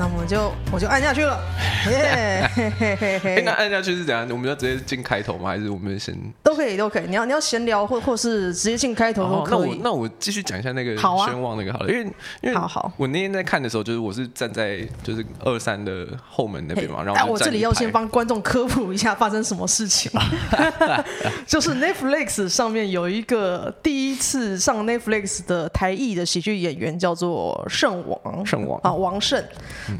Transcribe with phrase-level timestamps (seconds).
[0.00, 1.38] 那我们就我就按下去了，
[1.90, 3.42] 耶、yeah!
[3.44, 4.26] 那按下去是怎样？
[4.30, 5.50] 我们要直接进开头吗？
[5.50, 6.16] 还是我们先
[6.50, 7.06] 都可以都可以？
[7.06, 9.54] 你要你要闲聊或或是直接进开头都可以。
[9.54, 12.04] 哦、那我那我继续讲一下那个宣望那个好了，啊、因为
[12.42, 20.10] 因为好好，我那天在看的时候，就是我是站在就是二三的后门那边嘛，然后我，我这里要先帮观众科普一下发生什么事情，
[21.46, 29.42] 就是 Netflix 上面有一个第一次上 Netflix 的台裔的喜剧演员叫做圣王，圣王啊王圣。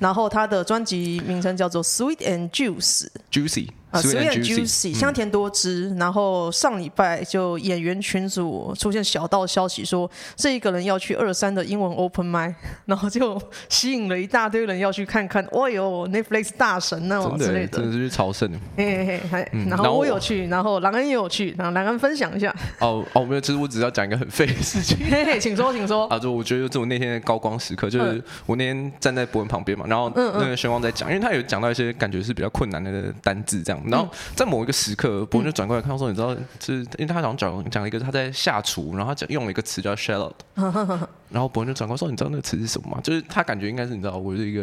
[0.01, 3.69] 然后他的专辑名称叫做 Sweet and Juicy，Juicy。
[3.91, 5.95] 啊，Sweet and Juicy，香甜多汁。
[5.97, 12.55] 然后上礼拜就演员群组出现小道消息说，这一个人要去二三的英文 Open Mic，
[12.87, 15.45] 然后就吸引了一大堆人要去看看。
[15.53, 18.51] 哦哟，Netflix 大神那种之类的，真的是去朝圣。
[18.77, 22.55] 嘿 嘿嘿，然后我有去，然后朗恩也有去，然后朗恩分享一下。
[22.79, 24.97] 哦哦，没有，其实我只要讲一个很废的事情。
[25.11, 26.07] 嘿嘿，请说，请说。
[26.07, 34.61] 啊，就我觉得这我那天的高光时刻，就是我那天站在博文旁边嘛，然后那个宣王在讲，因为他有讲到一些感觉是比较困难的单字这样，然后在某。
[34.61, 40.35] 一个时刻，伯恩就转过来看，说：“你知道，就是因为他好像讲讲了一个他在下厨，然后他讲用了一个词叫 shallot。
[41.31, 44.63] ”然后伯文就转过来说：“你知道那个词是什么吗？”就是他感觉应该是你知道，我是一个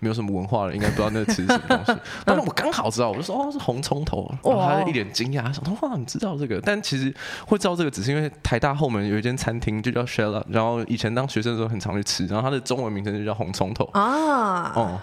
[0.00, 2.00] 没有什么文化的人，应该不知道那个词是什么东西。
[2.24, 7.14] 但是我刚好知道，我就说：“哦，是红葱头。”然后他就一脸惊讶，想：“哇，你知道这个？”但其实
[7.46, 14.72] 会知道这个，只是因为台大后门有一间餐厅就叫 shallot，然后以前当学生的时候很常去吃，然后它的中文名称就叫红葱头啊。
[14.74, 15.00] 哦，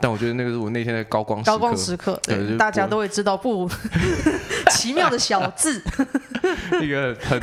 [0.00, 3.68] 但我觉得那个是我那天的高光高光时刻，对，大家都会知道不。
[4.70, 5.82] 奇妙的小字，
[6.82, 7.40] 一个很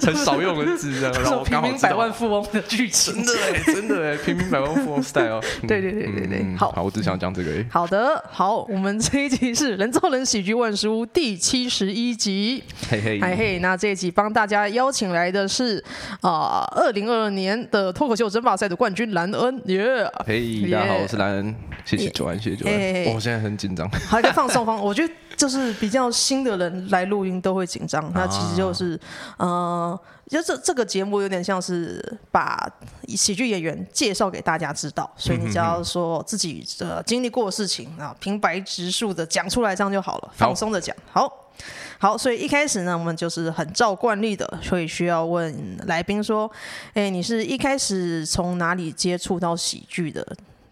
[0.00, 1.00] 很少用的字。
[1.00, 5.40] 然后平民百万富翁的剧情，真的哎，真的哎， 平民百万富翁 style。
[5.66, 7.64] 对对对对对，好，好，我只想讲这个。
[7.70, 12.62] 好的，好，我们这一集是人造人喜剧万事屋第七十一集。
[12.90, 15.82] 嘿嘿嘿嘿，那这一集帮大家邀请来的是
[16.20, 19.62] 啊，二零二二年的脱口秀争霸赛的冠军兰恩。
[19.66, 21.54] 耶，嘿，大家好，我是兰恩，
[21.84, 23.14] 谢谢九安，谢谢九安。
[23.14, 25.12] 我现在很紧张，好，再放松放， 我觉得。
[25.38, 28.98] 就是比较新的人来录音都会紧张，那其实就是，
[29.36, 29.96] 呃，
[30.28, 32.70] 就这这个节目有点像是把
[33.08, 40.94] 喜剧演员介绍给大家知道，所以你只要说自己的经历过的事情啊，平白直述的讲出来，这样就好了，放松的讲。
[41.10, 41.50] 好，
[41.98, 46.50] 好，所以一开始呢，我们就是很照惯例的，所以需要问来宾说，
[46.92, 50.26] 哎，你是一开始从哪里接触到喜剧的？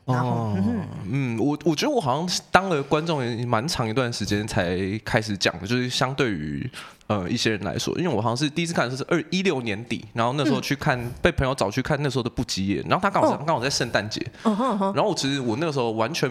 [0.04, 0.54] 哦，
[1.10, 6.70] 嗯，我我觉得我好像当了观众也蛮长一段时间才开始讲的，就是相对于
[7.08, 16.30] 呃一些人来说，因为我好像是第一次看的是二一六年底，然后那时候去看、嗯、被朋友找去看那时候的不羁夜，然后他刚好是刚、哦、好在圣诞节，然后我其实我那个时候完全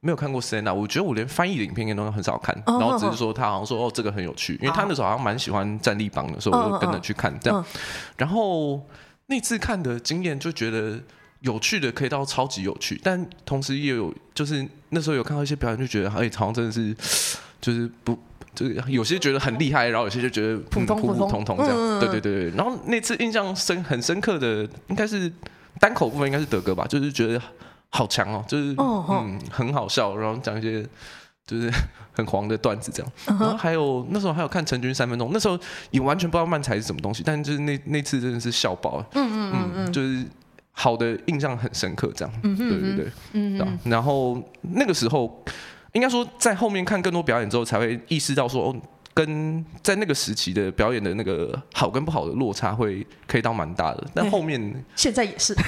[0.00, 7.64] 没有看过 up，我觉得我连翻译的影片也都很少看，然后只是说他好像说哦这个很有趣，因为他那时候好像蛮喜欢战立邦的，所以我就跟着去看这样，
[8.16, 8.80] 然后
[9.26, 10.98] 那次看的经验就觉得。
[11.42, 16.96] 有趣的可以到超级有趣，但同时也有就是那时候有看到一些表演，就觉得哎，好像真的是
[17.60, 18.16] 就是不
[18.54, 22.00] 就是有些觉得很厉害，然后有些就觉得普通普普通通这样。
[22.00, 22.50] 对对对对。
[22.56, 25.32] 然后那次印象深很深刻的应该是
[25.80, 27.40] 单口部分，应该是德哥吧，就是觉得
[27.90, 30.84] 好强哦，就是嗯很好笑，然后讲一些
[31.46, 31.70] 就是
[32.12, 33.12] 很黄的段子这样。
[33.26, 35.58] 然后还有那时候还有看陈军三分钟，那时候
[35.90, 39.04] 也完全不知道漫才是什么东西，但就是那那次真的是笑爆。
[39.14, 40.24] 嗯嗯嗯嗯，就是。
[40.74, 45.44] 好的印象很深刻，这样，对对对，然后那个时候，
[45.92, 48.76] 应该说在后面看更多表演之后，才会意识到说，哦，
[49.14, 54.02] 跟在那个时期的表演的那个好跟不好的落差会可以到蛮大的。
[54.14, 55.54] 但后面现在也是，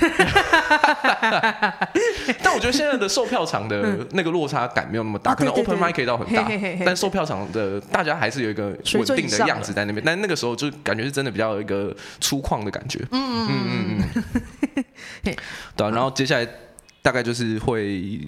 [2.42, 6.50] 但我觉得现在的售票场的那个落差感没有那么大，啊、可能 Open Mic 可以到很大，
[6.86, 10.02] 但售票场的大家还是有一个稳定的样子在那边。
[10.02, 14.00] 但那个时候就感觉是真的比较有一个粗犷的感觉，嗯嗯嗯嗯。
[14.76, 14.84] 嗯
[15.76, 16.48] 对啊，然后接下来
[17.02, 18.18] 大概就是会，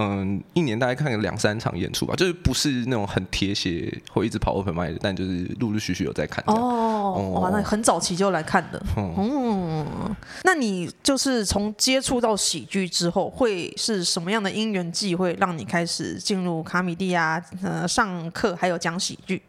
[0.00, 6.42] 嗯，一年大概看个两三场演出吧，就是不是那种很铁血会一直跑 open mic 的，但就是陆陆续续有在看。
[6.46, 8.82] 哦，哇，那很早期就来看的。
[8.96, 17.38] 嗯，嗯，那你就是从接触到喜剧之后，会是什么样的因缘际会让你开始进入卡米蒂啊？
[17.62, 19.42] 呃，上课还有讲喜剧？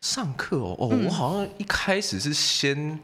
[0.00, 3.00] 上课哦，哦，我好像一开始是先。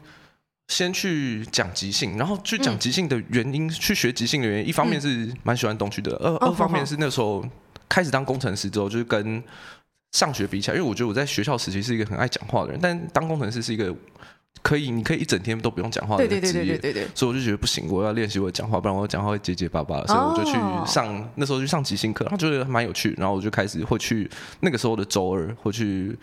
[0.73, 7.45] 先去讲即兴，然后去讲即兴的原因，嗯、去学即兴的原因，一方面是蛮喜欢东区的，二、嗯、二方面是那时候
[7.87, 9.43] 开始当工程师之后，就是跟
[10.13, 13.95] 上学比起来，因为我觉得我在学校时期是一个很爱讲话的人，但当工程师是一个
[14.61, 24.29] 可以你可以一整天都不用讲话的职业，对对对对对对，所以我就觉得不行，我要练习我的讲话，不然我讲话会结结巴巴的，所以我就去上、哦、那时候去上即兴课，然后觉得蛮有趣，然后我就开始会去
[24.61, 26.17] 那个时候的周二会去。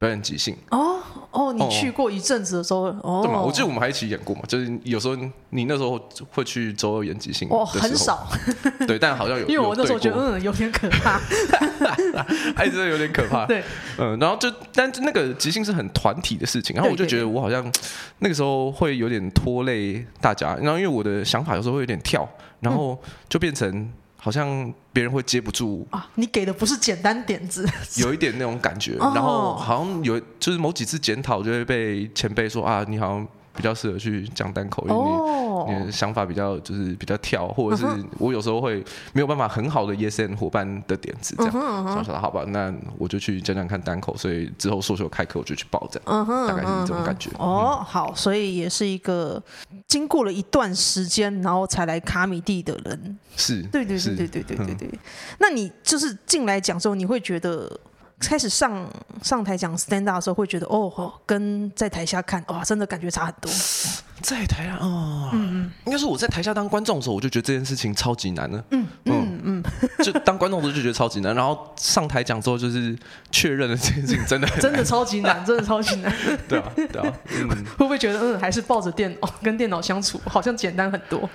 [0.00, 0.56] 表演即兴。
[0.70, 0.96] 哦
[1.30, 3.40] 哦，你去过一阵子的时候，哦，对嘛？
[3.40, 5.14] 我记得我们还一起演过嘛，就是有时候
[5.50, 6.00] 你那时候
[6.32, 8.26] 会去周二演即兴，哦，很少，
[8.88, 11.20] 对，但好像有， 因为我那时候觉得嗯有点可怕，
[12.56, 13.62] 还，真的有点可怕，对，
[13.98, 17.70] 嗯，然后就但是那个即兴是很团体的事情，然后我就觉得我好像
[18.18, 22.28] 那个时候会有点拖累大家，然后因为我的想法有时候会有点跳，
[22.60, 22.98] 然后
[23.28, 23.88] 就变成。
[24.20, 26.08] 好像别人会接不住啊！
[26.14, 28.96] 你给的不是简单点子， 有一点那种感觉。
[28.96, 33.28] 然后好像有，就是某几次检讨就会被前辈说啊，你好像。
[33.60, 37.84] 比较适合去讲单口，因为你，你的想法比较就是比较跳，或者是
[38.18, 47.28] 我有时候会没有办法很好的 yes and 伙伴的点子这样，想说好吧，那我就去讲讲看单口，所以之后说说开课我就去报这样，大概是这种感觉。
[47.38, 49.42] 哦，好，所以也是一个
[49.86, 54.98] 经过了一段时间，然后才来卡米蒂的人，是对对对对对对对对。
[55.38, 57.78] 那你就是进来讲之后，你会觉得？
[58.20, 58.86] 开始上
[59.22, 63.50] 上台讲 stand up 的时候，会觉得哦，跟在台下看哇，真的感觉差很多。
[64.20, 68.62] 在台下啊，哦、嗯，应该是我在台下当观众的时候，我就觉得这件事情超级难的。
[68.70, 69.62] 嗯嗯嗯，
[70.04, 72.94] 就当观众的时候就觉得超级难，然后上台讲之后，就是
[73.30, 76.14] 确认了这件事情真的 真的超级难，真的超级难。
[76.46, 81.26] 对啊对啊，嗯，会不会觉得嗯，还是抱着电脑跟电脑相处好像简单很多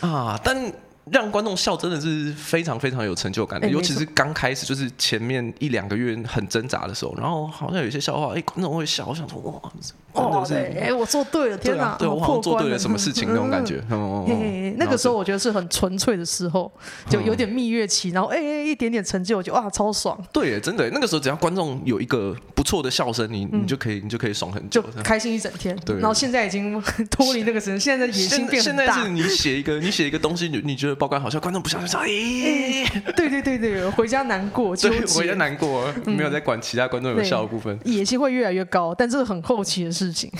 [0.00, 0.38] 啊？
[0.44, 0.70] 但。
[1.10, 13.82] 让观众笑真的是非常非常有成就感的，欸、尤其是刚开始就是前面一两个月很挣扎的时候，然后好像有一些笑话，哎、欸，观众会笑，我想说哇，哇塞，哎、欸，我做对了，天哪，对，我好像做对了什么事情那种感觉。
[14.78, 16.70] 那个时候我觉得是很纯粹的时候，
[17.08, 20.18] 就有点蜜月期，然后哎、欸，一点点成就，我就哇，超爽。
[20.32, 25.76] 对，真的，那个时候只要观众有一个不错的笑声，你你就可以，你就可以爽很久，就开心一整天。
[25.84, 28.84] 对，然后现在已经脱离那个时间，现在野心变很大。
[28.86, 31.68] 现在是你写一个，你写一个东西，你你觉得报关好笑，观众不。
[31.74, 32.84] 哎，
[33.16, 40.30] 对对对对，回家难过，就回家难过，没有在管其他观众有笑的部分，野心会越来越高，但这是很后期的事情。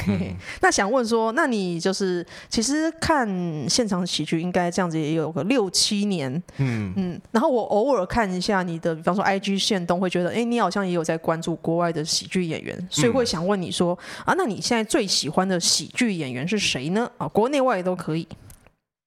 [0.60, 3.28] 那想问说，那你就是其实看
[3.68, 17.11] 现场喜剧，应该这样子也有个六七年，嗯嗯，然后我偶尔看一下你的，比方说 IG 线动，会觉得，哎，你好像也有在关注国外的喜剧演员，所以会想问你说，啊，那你现在最喜欢的喜剧演员是谁呢？
[17.19, 18.26] 啊，国内外都可以。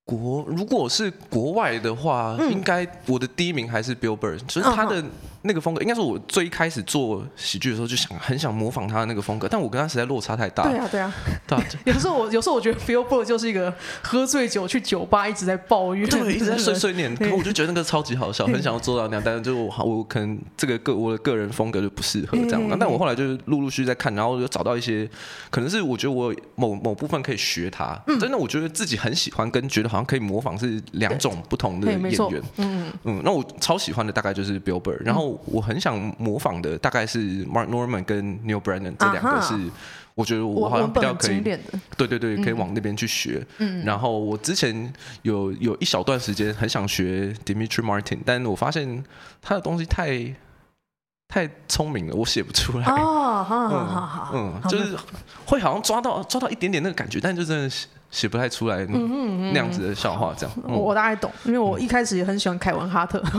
[0.04, 5.04] 国如果是国外的话，嗯、应该我的第一名还是 Bill Burr，就是他的。
[5.48, 10.64] 那个风格应该是我最一开始做喜剧的时候就想很想模仿他的那个风格，但我跟他实在落差太大。
[10.64, 11.14] 对啊，对啊，
[11.48, 11.64] 对啊。
[11.86, 13.74] 有时候我有时候我觉得 Bill Burr 就是一个
[14.04, 17.16] 喝醉酒去酒吧一直在抱怨，对，一直在碎碎念。
[17.16, 22.78] 可我就觉得那个超级好笑， 很想要做到那样，但是就我我可能这个个我的个人风格就不适合这样。
[22.80, 25.08] 但我后来就是陆陆续续在看，然后就找到一些
[25.52, 27.96] 可能是我觉得我某某部分可以学他。
[28.20, 32.42] 真的，我觉得自己很喜欢跟觉得好像可以模仿是两种不同的演员。
[32.58, 35.98] 嗯嗯，那我超喜欢的大概就是 Bill Burr，然后我很想。
[36.18, 39.54] 模仿的大概是 Mark Normand 跟 Neil Brennan 这两个是，
[40.16, 41.42] 我觉得我好像比较可以，
[41.96, 43.46] 对对对，可以往那边去学。
[43.60, 49.04] 嗯，然后我之前有有一小段时间很想学 Dimitri Martin，但我发现
[49.42, 50.34] 他的东西太
[51.28, 52.86] 太聪明了，我写不出来。
[52.86, 54.98] 哦，好好好好，嗯，就是
[55.46, 57.88] 会好像抓到抓到一点点那个感觉，但就真的是。
[58.10, 63.20] 写不太出来那样子的笑话，这样我大概懂，因为我一开始也很喜欢凯文哈特。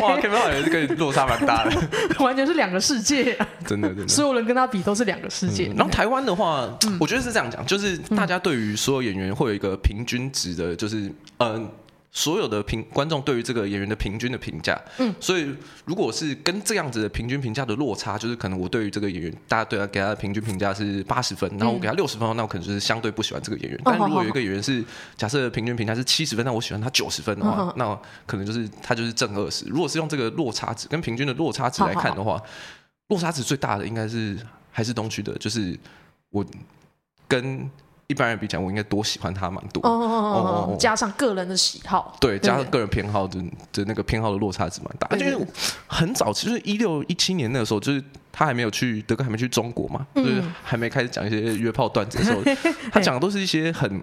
[0.00, 1.70] 哇，凯文好像是跟你落差蛮大的，
[2.24, 3.36] 完全是两个世界，
[3.66, 5.72] 真的真的，所有人跟他比都是两个世界。
[5.76, 6.68] 然后台湾的话，
[7.00, 11.68] 我觉得是这样讲，就是大家对于所有演员会有一个平均值的，就是嗯。
[12.16, 15.52] 所有的评观众对于这个演员的平均的评价，嗯，所以
[15.84, 23.80] 如果是跟这样子的平均评价的落差，就是可能我对于这个演员，大家对他给他的平均评价是八十分，然后我给他六十分，那我可能就是相对不喜欢这个演员。
[23.84, 24.82] 但如果有一个演员是
[25.16, 29.66] 假设平均评价是七十分，那我喜欢他九十分的话，那可能就是他就是正二十。
[29.66, 32.40] 如果是用这个落差值跟平均的落差值来看的话，
[33.08, 34.38] 落差值最大的应该是
[34.70, 35.76] 还是东区的，就是
[36.30, 36.46] 我
[37.26, 37.68] 跟。
[38.14, 39.80] 一般人比起来，我应该多喜欢他蛮多。
[39.82, 43.42] 哦哦哦，加上个人的喜好，对，加上个人偏好的
[43.72, 45.08] 的那个偏好的落差值蛮大。
[45.16, 45.36] 就是
[45.88, 52.40] 很早，其实一六一七年那个时候，就是他还没有去德哥，还没去中国嘛，就是还没开始讲一些约炮段子的时候，
[52.92, 54.00] 他讲的都是一些很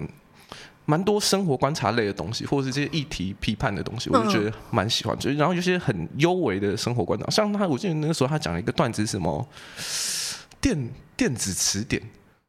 [0.85, 5.17] 蛮多生活观察类的东西，或者是这些议题批判的东西，我就觉得蛮喜欢。
[5.17, 9.47] 就是然后有些很幽微的生活观察，像他，我记得那个时候他讲了一个段子，是什么
[10.59, 12.01] 电电子词典。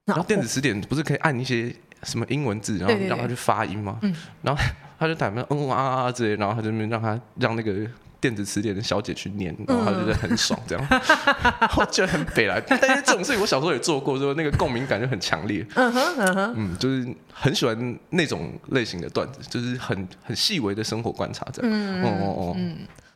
[0.05, 4.01] 然后电子词典不是可以按一些什么英文字，然后让他去发音吗？
[4.43, 4.61] 然后
[4.99, 7.73] 他就打什么嗯啊啊之类，然后他就让他让那个
[8.21, 10.89] 电子词典的小姐去念，然后他就觉得很爽，这样，
[11.77, 12.61] 我觉得很北来。
[12.61, 15.65] 但是这种事情我小时候也做过，说那个共鸣感就很强烈。
[15.75, 21.71] 嗯哼嗯哼，嗯，就是很喜欢那种类型的段子，就是很很细微的生活观察这样。
[21.73, 22.57] 嗯哦哦哦。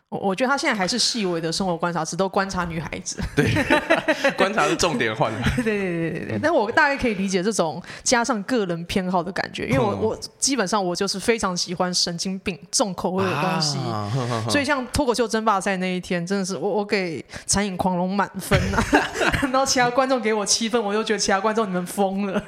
[0.09, 3.19] 我我觉得他现在还是细微的生活观察，只都观察女孩子。
[3.35, 3.53] 对，
[4.39, 5.43] 观察是重点换了。
[5.65, 6.39] 对对对对对。
[6.41, 18.85] 但我大概可以理解这种加上个人偏好的感觉，因为我、嗯、我基本上我就是非常喜欢神经病重口味的东西，啊、呵呵呵所以像脱口秀争霸赛那一天，真的是我我给餐饮狂龙满分啊，
[19.51, 22.41] 然后其他观众给我七分，我就觉得其他观众你们疯了，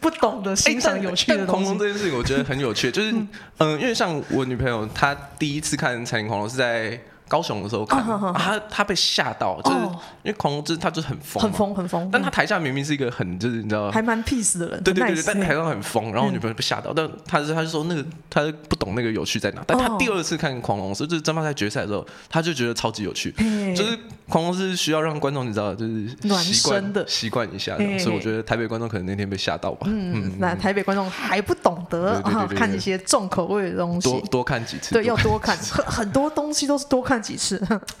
[0.00, 1.64] 不懂得欣赏有趣的东西。
[1.64, 3.28] 狂龙这件事情我觉得很有趣，就是嗯、
[3.58, 6.98] 呃，因为像我女朋友她第一次看餐饮狂龙是在。
[7.26, 12.08] 高雄的时候看，啊、他他被吓到，就是、哦、因为狂龙之他就是很疯，很疯很疯。
[12.12, 16.12] 但他台下明明是一个很就是你知道，还蛮 peace 的人，对对对，但台上很疯。
[16.12, 19.64] 然后我女朋友被吓到，嗯、但他是他就说那个他不懂那个有趣在哪。
[19.66, 23.34] 但他第二次看狂龙是就是争霸赛决赛的时候，他就觉得超级有趣。
[23.38, 29.86] 嘿就是狂风是需要让观众你知道，就是暖身的习惯一下，所以我觉得台北观众可能那天被吓到吧。
[29.90, 32.22] 嗯，那、嗯、台北观众还不懂得
[32.56, 37.56] 看一些重口味的东西，多多看几次，对，要多看很很多东西都是多看几次。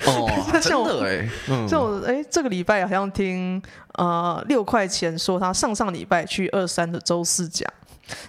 [0.06, 0.30] 哦，
[0.62, 1.28] 真的哎，
[1.68, 3.62] 像我哎、欸，这个礼拜好像听
[3.94, 7.70] 呃六块钱说他上上礼拜去二三的周四讲。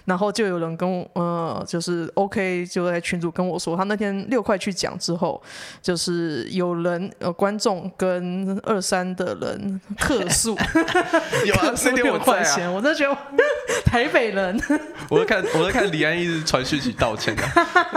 [0.06, 5.38] 然后就有人跟我，呃，就是 OK 就在群主跟我说，他那天六块去讲之后，
[5.82, 10.56] 就是有人呃观众跟二三的人客诉，
[11.46, 13.16] 有啊，那天我在啊，我真的觉得
[13.84, 14.60] 台北人，
[15.08, 17.42] 我在看我在看李安一直传讯息道歉 的，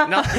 [0.10, 0.30] 然后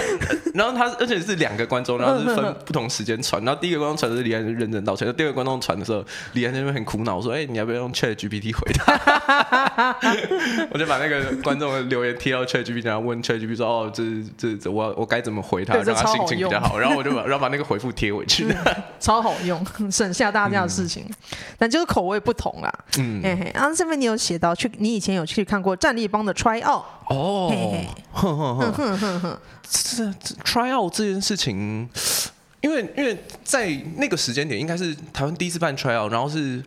[0.55, 9.97] 然后他而且是两个观众，然后是分不同时间传，然后第一个观众传的是李安认真道歉，第二个观众传的时候，李安那边很苦恼，我说哎、欸，你要不要用 Chat GPT 回答？
[10.71, 11.21] 我就把那个。
[11.43, 14.03] 观众的留言贴到 ChatGPT，然后问 ChatGPT 说：“哦，这
[14.37, 18.47] 这这，我我该怎么回他，让他心情比较好？”然后我就把然后把那个回复贴回去，
[19.01, 21.05] 超好用， 省下大家的事情。
[21.09, 21.15] 嗯、
[21.59, 22.73] 但就是口味不同啦。
[22.99, 23.51] 嗯，嘿嘿。
[23.55, 27.53] 然后这边你有写到去，你以前有去看过战立帮的 Try Out 哦，
[28.13, 30.05] 哼哼哼哼哼哼，这
[30.45, 31.89] Try Out 这件事情，
[32.61, 36.63] 因为因为在那个时间点，应该是台湾第一次办 Try Out，然后是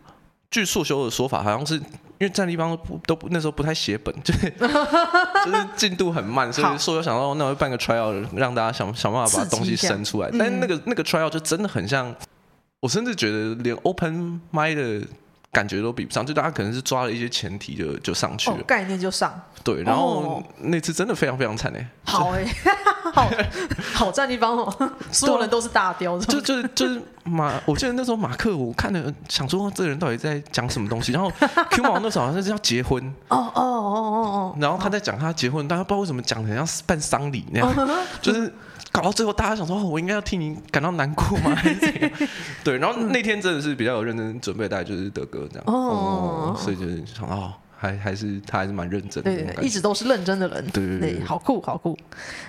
[0.52, 1.82] 据硕修的说法，好像是。
[2.20, 10.30] 因为战立邦都不都不那时候不太写本，就 是就是进度很慢， 所以说我想到那我就办个 trial，让大家想想办法把东西生出来。
[10.40, 12.16] 但是那个那个 trial 就真的很像，
[12.84, 15.08] 我甚至觉得连 open mind 的
[15.54, 19.34] 感觉都比不上，就大家可能是抓了一些前提就就上去了，哦、概念就上。
[19.64, 21.90] 对，然后那次真的非常非常惨哎。
[22.04, 22.46] 好 哎，
[23.14, 23.30] 好
[23.94, 26.20] 好战立邦哦，所有人都是大雕。
[26.20, 31.14] 就就是就是马，我记得那时候马克，我看了想说这个人到底在讲什么东西。
[31.14, 31.32] 然后
[31.72, 34.20] Q 毛那时候好像是要结婚哦哦哦哦
[34.52, 37.90] 哦，然后他在讲他结婚，大家不知道为什么讲的像办丧礼那样，
[38.22, 38.52] 就是
[38.94, 41.56] 搞到最后大家想说，我应该要替你感到难过吗？
[41.56, 42.12] 还是怎样？
[42.64, 47.54] 对，然后那天真的是比较有认真准备，大概就是德哥这样哦，所以就是想哦。
[47.84, 51.98] 还还是他还是蛮认真的，对对，一直都是认真的人，对对对，好酷好酷。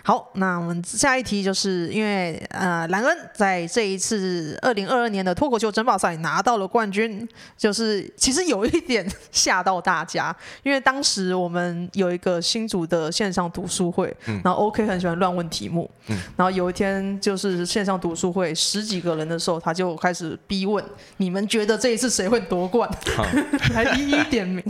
[0.05, 20.85] 好，那我们下一题就是因为呃，兰恩在这一次二零二二年的脱口秀争霸赛拿到了冠军，就是其实有一点 吓到大家，因为当时我们有一个新组的线上读书会，嗯、然后 OK 很喜欢乱问题目，嗯、然后有一天就是线上读书会十几个人的时候，他就开始逼问，
[21.17, 22.88] 你们觉得这一次谁会夺冠？
[23.17, 23.25] 好
[23.75, 24.62] 还一一点名。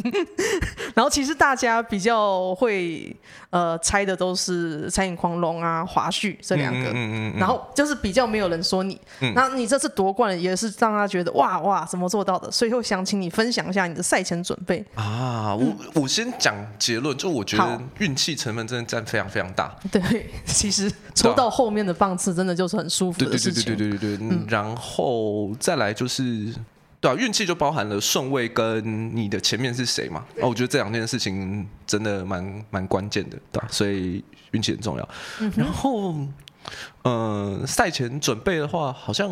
[0.95, 3.15] 然后其实大家比较会
[3.51, 12.51] 呃猜的都是餐饮狂龙啊、华旭这两个，嗯嗯嗯、然后就是比较没有人说你，嗯、那你这次夺冠也是让他觉得哇哇怎么做到的？
[12.51, 15.55] 所以会想请你分享一下你的赛前准备啊。
[15.55, 19.75] 我我先讲结论，就我觉得运气成分真的占非常非常大。
[19.91, 23.65] 对，其实抽到后面的棒次真的就是很舒服的事情。
[23.65, 26.55] 对对对对对对然后再来就是。
[27.05, 30.25] 对啊，运气就包含了顺位跟你的前面是谁嘛？
[30.41, 33.69] 哦，我觉得这两件事情真的蛮蛮关键的，对吧？
[33.71, 35.07] 所以运气很重要。
[35.39, 36.15] 嗯、然后，
[37.03, 39.31] 嗯、呃，赛前准备的话，好像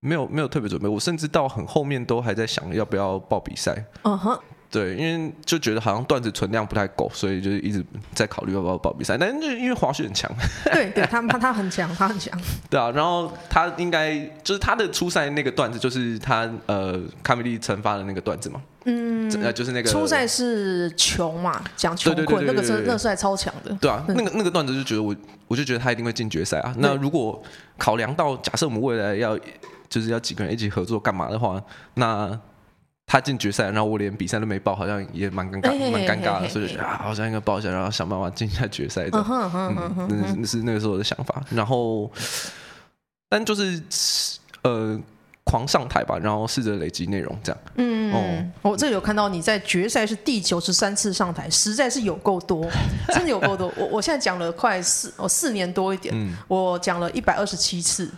[0.00, 3.84] 没有没有特别准备，我甚至到很后面都还在想要不要报比赛。
[4.04, 4.40] 嗯哼。
[4.74, 7.80] 对，因为就觉得好像段子存量不太够，所以就一直
[8.12, 9.16] 在考虑要不要报比赛。
[9.16, 10.28] 但是就因为滑雪很强，
[10.66, 12.36] 对对，他他他很强，他很强。
[12.68, 18.60] 对啊，然后他应该就是他的初赛那个段子，就是他呃卡米利惩罚的那个段子嘛。
[18.86, 23.72] 嗯，呃就是那个初赛是穷嘛，讲穷困，那个是那个是还超强的。
[23.80, 25.14] 对啊，那个那个段子就觉得我
[25.46, 26.74] 我就觉得他一定会进决赛啊。
[26.78, 27.40] 那如果
[27.78, 29.38] 考量到假设我们未来要
[29.88, 31.62] 就是要几个人一起合作干嘛的话，
[31.94, 32.36] 那。
[33.06, 39.24] 他进决赛，然后我连比赛都没报，好像也蛮尴尬，蛮尴尬的，所以啊，好像应该报一下，然后想办法进一下决赛的。
[39.28, 41.42] 嗯，那是那个时候的想法。
[41.50, 42.10] 然后，
[43.28, 43.80] 但就是
[44.62, 44.98] 呃，
[45.44, 47.60] 狂上台吧，然后试着累积内容这样。
[47.76, 52.66] 嗯，哦，我这里有看到你在决赛是第九十三次上台，实在是有够多，
[53.12, 53.70] 真的有够多。
[53.76, 58.10] 我我现在讲了快四，哦四年多一点，嗯、我讲了一百二十七次。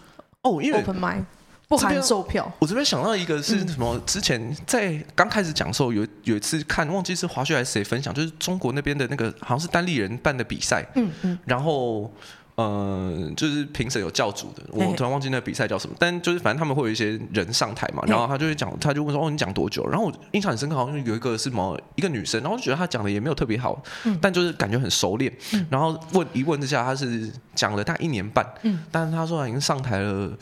[0.42, 1.24] 哦，因为 Open Mic
[1.68, 2.50] 不含售票。
[2.58, 3.94] 我这边想到一个是什么？
[3.94, 10.86] 嗯、之前在刚开始讲的时候，有有一次看，忘记是滑雪还是谁分享，就是中国那边的那个好像是单立人办的比赛。
[10.94, 12.12] 嗯嗯，然后。
[12.56, 25.30] 呃，就是评审有教主的，我突然忘记那个比赛叫什么，但就是反正他们会有一些人上台嘛，然后他就会讲，他就问说：“哦，你讲多久？”然后我印象很深刻，好像有一个是某一个女生，然后就觉得她讲的也没有特别好，嗯、但就是感觉很熟练。
[25.52, 30.32] 嗯、然后问一问之下，她是讲了大概一年半，嗯、但是她说她已经上台了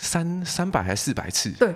[0.00, 1.74] 三三百还是四百次，对，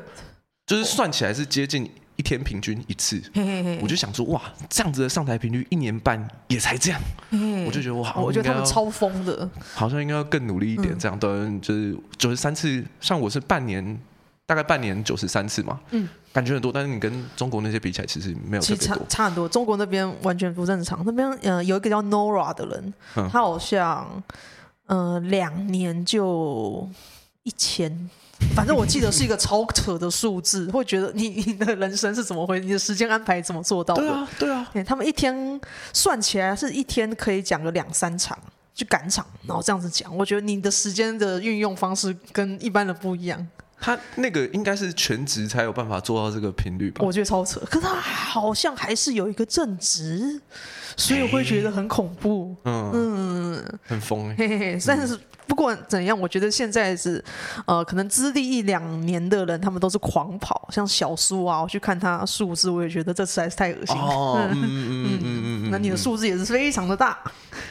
[0.67, 1.91] 就是算起来是接近。
[2.17, 4.41] 一天平均一次，嘿嘿嘿，我就想说哇，
[4.71, 7.01] 这样子的上台频率一年半也才这样，
[7.67, 11.19] 我就觉得哇，我觉得他们超疯的，好像应该要更努力一点，这样
[11.61, 14.01] 就是九十三次，像我是半年，
[14.47, 19.49] 大概半年九十三次嘛，嗯，感觉很多，但是你跟中国那些比起来，其实没有其实差差很多。
[19.49, 24.23] 中国那边完全不正常，那边呃有一个叫 Nora 的人，嗯、他好像
[24.87, 26.89] 呃两年就
[27.45, 28.11] 一千。
[28.55, 32.65] 反正我记得是一个超扯的数字，会觉得你你的人生是怎么回事？
[32.65, 34.03] 你的时间安排怎么做到的？
[34.03, 34.85] 对啊，对啊。
[34.85, 35.59] 他们一天
[35.93, 38.37] 算起来是一天可以讲个两三场，
[38.75, 40.15] 就赶场，然后这样子讲。
[40.17, 43.47] 我觉得你的时间的运用方式跟一般人不一样。
[43.81, 47.05] 他那个应该是全职才有办法做到这个频率吧？
[47.05, 50.41] 我觉得超扯，可是他好像还是有一个正职，
[50.97, 52.57] 所以我会觉得很恐怖。
[52.65, 54.35] 嗯嗯，很疯。
[54.37, 55.19] 嘿嘿嘿，但是。
[55.47, 57.23] 不管怎样，我觉得现在是，
[57.67, 64.03] 呃，可能资历一两年的人，他们都是狂跑，像小苏啊，我去看他数字，我也觉得这实在是太恶心了。
[64.03, 67.19] 哦，嗯嗯嗯嗯，那你的数字也是非常的大。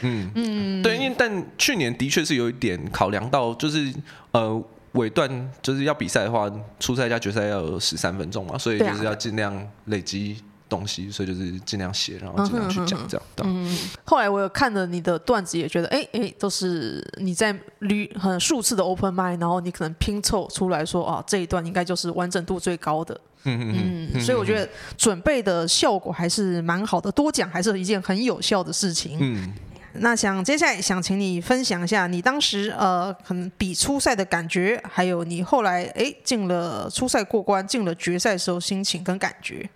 [0.02, 3.92] 嗯嗯，对，因为但去年的确是有一点考量到，就是
[4.30, 10.36] 呃尾段就是要比赛的话，初赛加决赛要有十三分钟嘛，所以就是要尽量累积。
[10.66, 13.26] 东西，所以就是尽量写，然后尽量去讲这样。
[13.44, 23.14] 嗯，后来我有看了你的段子，也觉得，哎哎，都是你在捋很数次的 open m i d 然后你可能拼凑出来说，啊，这一段应该就是完整度最高的。
[23.44, 24.20] 嗯嗯嗯。
[24.20, 29.18] 所以我觉得准备的效果还是蛮好的，多讲还是一件很有效的事情。
[29.20, 29.52] 嗯。
[29.98, 39.68] 那想接下来想请你分享一下你当时呃，可能比初赛的感觉，还有你后来哎进了初赛过关，进了决赛的时候心情跟感觉。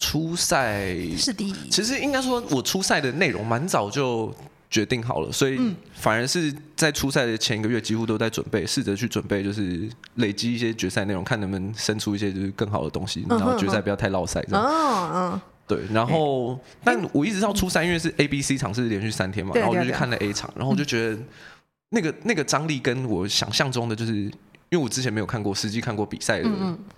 [0.00, 4.34] 初赛是第一，其实应该说，我初赛的内容蛮早就
[4.68, 5.58] 决定好了，所以
[5.94, 14.64] 反而是在初赛的前一个月，几乎都在准备，试着去准备，就是累积一些决赛内容，看能不能生出一些就是更好的东西，然后决赛不要太落赛这样。
[14.66, 15.80] 嗯嗯，对。
[15.92, 21.18] 然后，但我一直到初三，因为是 A、B、C 场是连续三天嘛，然后我就去看了 A 场，然后我就觉得
[21.90, 24.30] 那个那个张力跟我想象中的就是。
[24.74, 26.48] 因为我之前没有看过实际看过比赛的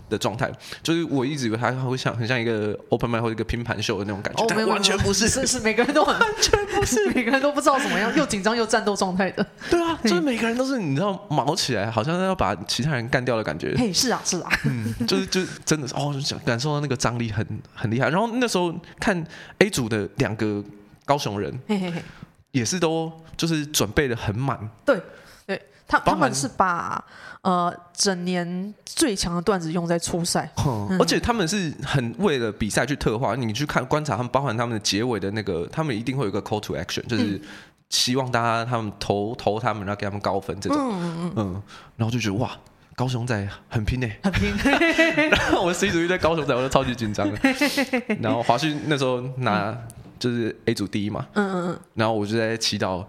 [0.09, 0.51] 的状态，
[0.83, 9.47] 就是我一直以为他会像很像一个 open mic 或者一个拼盘秀的那种感觉，但完全不是，是是每个人都很完全不是， 每个人都不知道怎么样，又紧张又战斗状态的。
[9.69, 13.75] 对啊，就是每个人都是你知道毛起来，好像要把其他人干掉的感觉。
[13.77, 18.09] 嘿，是啊是啊，嗯， 就是就是真的是哦，就感受到那个张力很很厉害。
[18.09, 19.23] 然后那时候看
[19.59, 20.65] A 组的两个
[21.05, 22.03] 高雄人，嘿嘿嘿，
[22.53, 24.59] 也是都就是准备的很满。
[24.85, 25.05] 对对，
[25.87, 27.05] 他他们是把。
[27.43, 33.37] 呃，整年最强的段子用在初赛，嗯、而且他们是很为了比赛去特化。
[33.37, 37.41] 你去看观察他们，包含他们的结尾的那个，他们一定会有一个 call to action，就是
[37.89, 40.77] 希望大家他们投投他们，然后给他们高分这种。
[40.77, 41.63] 嗯嗯嗯。
[41.97, 42.51] 然后就觉得哇，
[42.97, 44.53] 高雄仔很拼呢，很拼。
[45.31, 47.31] 然后我 C 组一对高雄仔，我就超级紧张。
[48.21, 49.73] 然后华胥那时候拿
[50.19, 51.81] 就是 A 组第一嘛，嗯嗯嗯。
[51.95, 53.05] 然后我就在祈祷。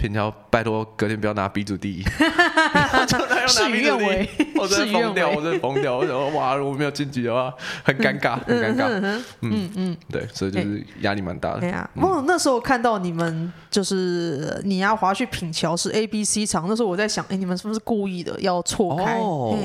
[0.00, 2.02] 平桥，拜托隔天不要拿 B 组第一，
[3.46, 7.52] 事与愿违，我真的疯掉，我真的疯掉，我想说哇，如果没有晋级的话，
[7.84, 11.60] 很尴尬，很尴尬，嗯嗯嗯，对，所以就是压力蛮大的。
[11.60, 19.18] 对呀，我那时候看到你们就是你要滑去品桥是 A B C 场，那时候我在想，哎，你们是不是故意的要错开？
[19.18, 19.58] 哦，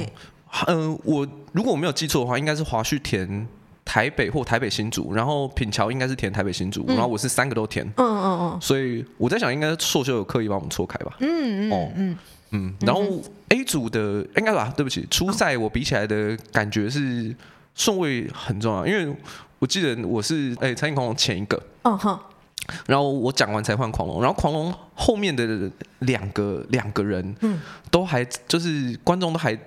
[0.67, 3.47] 嗯，我如果我没有记错的话，应该是滑去填。
[3.85, 11.91] 台北或台北新竹，然后品桥应该是填台北新竹，嗯、然后我是三个都填，嗯嗯嗯，所以我在想，应该硕修有刻意帮我们错开吧，嗯嗯哦。
[11.95, 12.17] 嗯
[12.51, 13.01] 嗯，然后
[13.49, 17.35] A 组的应该吧，对不起，初赛我比起来的感觉是
[17.73, 19.13] 顺位很重要，因为
[19.59, 22.17] 我记得我是哎参与狂龙前一个，嗯哼，
[22.87, 25.69] 然后我讲完才换狂龙，然后狂龙后面的
[25.99, 27.59] 两个两个人，嗯，
[27.91, 29.57] 都还就是观众都还。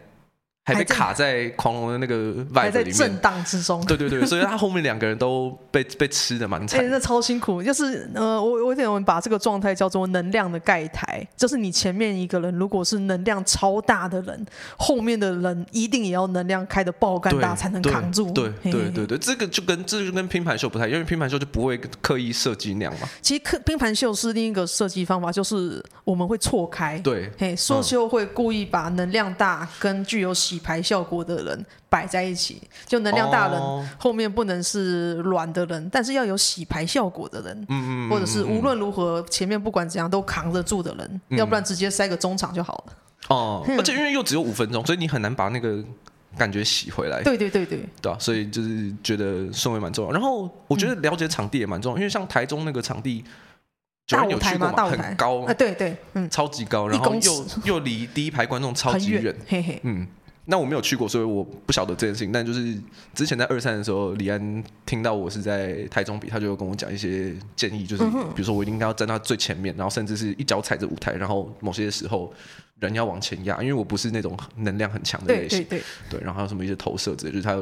[0.68, 3.84] 还被卡在狂龙的那个 vibe 里面，在震荡之中。
[3.86, 6.78] 对对对，所以他后面两个人都被被吃的蛮惨。
[6.80, 7.62] 哎、欸，那超辛苦。
[7.62, 18.30] 就是呃，我我有点把这个状态叫做能量的盖台，就是你前面一个人如果是能量超大的人，后面的人一定也要能量开的爆干大才能扛住。
[18.32, 23.08] 对对对对，对，这个就跟这个就跟拼盘秀不太，因为拼盘秀就不会刻意设计那样嘛。
[23.22, 26.98] 其实拼盘秀是另一个设计方法，就是我们会错开。
[26.98, 42.92] 对，嘿，说秀会故意把能量大跟具有洗牌效果的人摆在一起，就能量大人后面不能是软的人，但是要有洗牌效果的人，嗯嗯，或者是无论如何前面不管怎样都扛得住的人，要不然直接塞个中场就好了。
[43.28, 45.82] 哦， 而且因为又只有五分钟，所以你很难把那个
[46.36, 47.22] 感觉洗回来。
[47.22, 50.10] 对对对对，对啊，所以就是觉得顺位蛮重要。
[50.10, 53.24] 然后我觉得了解场地也蛮重要，因为像台中那个场地，
[54.08, 60.06] 大舞台嘛，很高啊，对对，嗯，超级高，然后又又离第一排观众超级远，嘿嘿，嗯。
[60.50, 62.32] 那我没有去过，所以我不晓得这件事情。
[62.32, 62.74] 但就是
[63.14, 68.02] 之前在二三的时候，李安听到我是在台中比，他就跟我讲一些建议，就是
[68.34, 72.32] 比如说我应该要站到最前面，然后甚至是一脚踩着舞台，然后某些时候
[72.80, 75.58] 人要往前压，因为我不是那种能量很强的类型。
[75.64, 77.54] 对对对，对，然后还有什么一些投射之类，就是他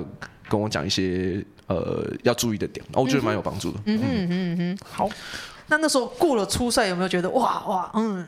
[0.49, 3.81] 跟我讲一些呃要注意的点，然后我觉得蛮有帮助的。
[3.87, 5.09] 嗯嗯嗯嗯，好。
[5.69, 8.25] 那那时候过了初赛，有没有觉得哇哇 嗯？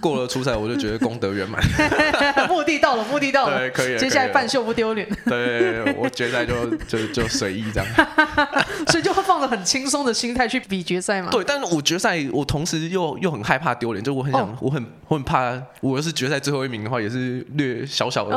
[0.00, 1.62] 过了初赛，我就觉得功德圆满，
[2.48, 3.98] 目的到了，目的到了，对，可以。
[3.98, 5.08] 接下来半秀不丢脸。
[5.26, 8.08] 对，我决赛就就就随意这样，
[8.88, 11.30] 所以就会放着很轻松的心态去比决赛嘛。
[11.30, 18.36] 对，但是我决赛，我同时又又很害怕丢脸，就我很想，我很我很怕，我要是决赛最后一名的话，也是略小小的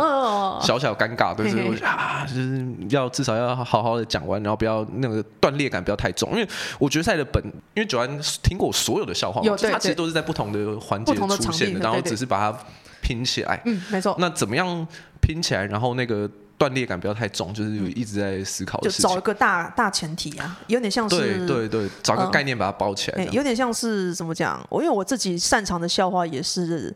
[0.62, 8.06] 小小尴尬，对，所以我啊，就是要至少要好好的讲完，然后不要那个断裂感不要太重，因为我决赛的本，因为九安。
[8.42, 9.56] 听过所有的笑话吗？
[9.58, 12.58] 它其实都是在不同的环节出现的，然后只是把它
[13.02, 13.62] 拼起来。
[13.66, 14.16] 嗯，没错。
[14.20, 14.88] 那怎么样
[15.22, 18.80] 拼起来，然后那个断裂感不要太重，就是一直在思考。
[18.82, 23.24] 就找一个大大前提啊，有点像是对对对，找个概念把它包起来。
[23.26, 24.66] 有点像是怎么讲？
[24.70, 26.96] 我因为我自己擅长的笑话也是。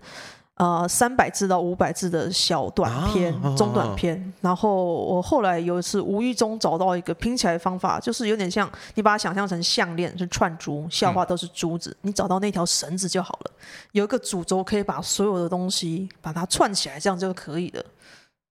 [0.60, 13.52] 呃，三百字到五百字的小短篇、啊、中短片，啊、然后我后来有一次无意中找到一个拼起来的方法，就是有点像你把它想象成项链是串珠，笑话都是珠子，嗯、你找到那条绳子就好了，
[13.94, 17.82] 有一个主轴可以把所有的东西把它串起来，这样就可以了。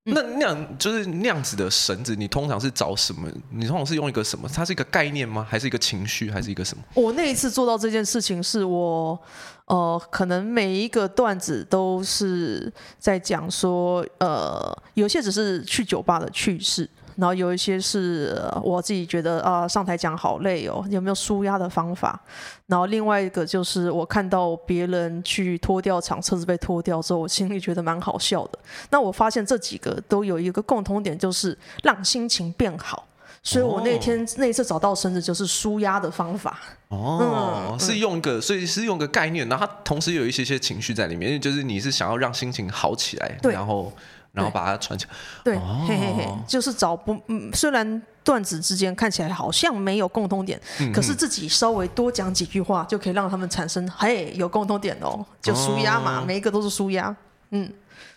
[0.05, 3.29] 嗯、那那样就是那样子的绳子，你通常是找什么？
[3.51, 4.49] 你通常是用一个什么？
[4.49, 5.47] 它是一个概念吗？
[5.49, 6.31] 还是一个情绪？
[6.31, 6.85] 还是一个什么？
[6.95, 9.19] 我那一次做到这件事情是我。
[9.67, 22.19] 呃，可能每一个段子都是在讲说，呃，有些只是去酒吧的趣事，然后有一些是、呃、我自己觉得啊、呃，上台讲好累哦，有没有舒压的方法？
[22.67, 28.59] 然后另外一个就是我看到别人去拖吊场，车子被拖掉之后，我心里觉得蛮好笑的。
[28.91, 33.05] 那我发现这几个都有一个共同点，就是让心情变好。
[33.43, 43.93] 所以我那天、哦、那一次找到绳子就是舒压的方法哦，嗯、是用一个，所以是用个概念，然后它同时有一些些情绪在里面，就是你是想要让心情好起来，然后
[44.33, 45.11] 然后把它串起来，
[45.43, 57.14] 对，哦、嘿嘿嘿，就是找不，嗯，虽然段子之间看起来好像没有共通点，嗯、可是自己稍微多讲几句话就可以让他们产生，嘿，有共通点哦，就舒压嘛，哦、每一个都是舒压，
[57.51, 57.73] 嗯，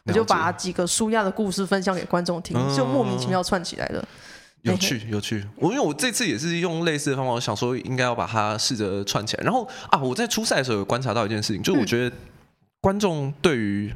[0.05, 4.07] 我就把几个舒压的故事分享给观众听，哦、就莫名其妙串起来了。
[4.63, 5.43] 有趣，有趣。
[5.55, 9.43] 我因为我这次也是用类似的方法，我想说应该要把它试着串起来。
[9.43, 12.15] 然后啊，我在初赛的时候有观察到一件事情，就是我觉得
[12.79, 13.91] 观众对于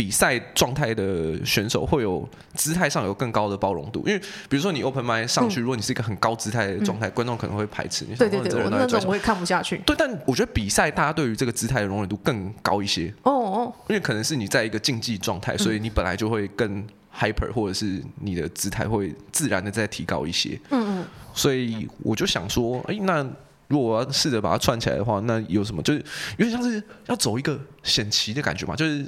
[0.00, 4.02] 比赛状态的选手会有姿态上有更高的包容度。
[4.06, 8.14] 因为比如说你 open mic 上去，如果你是一个很高姿态的状态，观众可能会排斥你。
[8.14, 9.76] 对对对，那种我会看不下去。
[9.84, 13.12] 对，但我觉得比赛大家对于这个姿态的容忍度更高一些。
[13.24, 16.82] 哦哦，因为可能是你在一个竞技状态，所以你本来就会更。
[17.12, 23.20] hyper 或者是你的姿态会自然的再提高一些，嗯嗯，所以我就想说，哎，那
[23.66, 25.82] 如果我要试着把它串起来的话，那有什么？
[25.82, 25.98] 就是
[26.38, 29.04] 有点像是要走一个险棋的感觉嘛，就是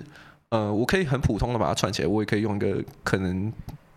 [0.53, 3.51] 呃，我可以很普通的把它串起来，我也可以用一个可能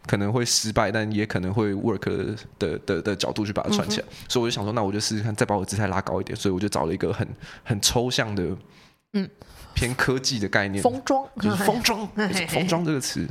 [0.08, 4.08] 可能会失败，但也可能会 work 的的的，的角度去把它串起来。
[4.08, 6.34] 嗯、所以我就想说，那我就试试看，再把我姿态拉高一点。
[6.34, 7.28] 所以我就找了一个很
[7.66, 8.56] 很抽象的，
[9.12, 9.30] 嗯，
[9.74, 12.08] 偏科技的概念，封装，就是封装，
[12.48, 13.28] 封装这个词。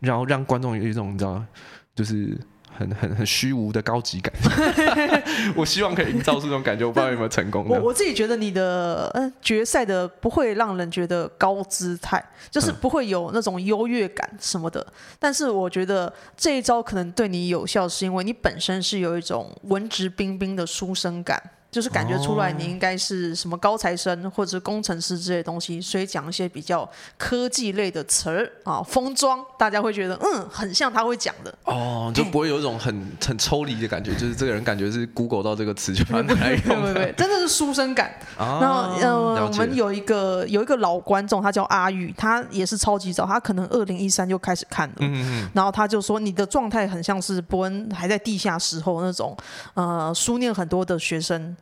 [0.00, 1.42] 然后让观众有一种你知道，
[1.94, 2.38] 就是
[2.76, 4.32] 很很很虚无的高级感。
[5.56, 7.64] 我希望可以营造出这种感觉，我不知道有没有成功。
[7.68, 14.80] 我我自己觉得你的嗯决赛的不会让人觉得高姿态，就是不会有那种优越感什么的。
[14.80, 21.42] 嗯、但是我觉得这一招可能对你有效，是因为你本身是有一种文质彬彬的书生感。
[21.74, 31.52] 就是感觉出来你应该是什么高材生或者是工程师之类的东西，所以讲一些比较科技类的词儿啊，封装，大家会觉得嗯，很像他会讲的。
[31.64, 36.62] 哦，就不会有一种很很抽离的感觉，就是这个人感觉是 Google 到这个词就把它拿来用。
[36.84, 38.14] 对对对，真的是书生感。
[38.38, 44.94] 然后呃，我们有一个有一个老观众，他叫阿玉，他也是超级早，他可能二零一三就开始看了。
[45.00, 45.50] 嗯嗯。
[45.52, 49.36] 然后他就说，你的状态很像是伯恩还在地下时候那种，
[49.74, 51.56] 呃，书念很多的学生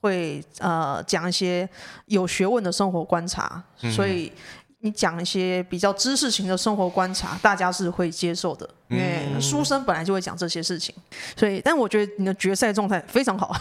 [0.00, 1.68] 会呃讲一些
[2.06, 3.62] 有学问的生活观察，
[3.94, 4.32] 所以。
[4.80, 10.94] 你讲一些比较知识型的生活观察，大家是会接受的，因为书生本来就会讲这些事情，
[11.36, 13.56] 所以，但我觉得你的决赛状态非常好。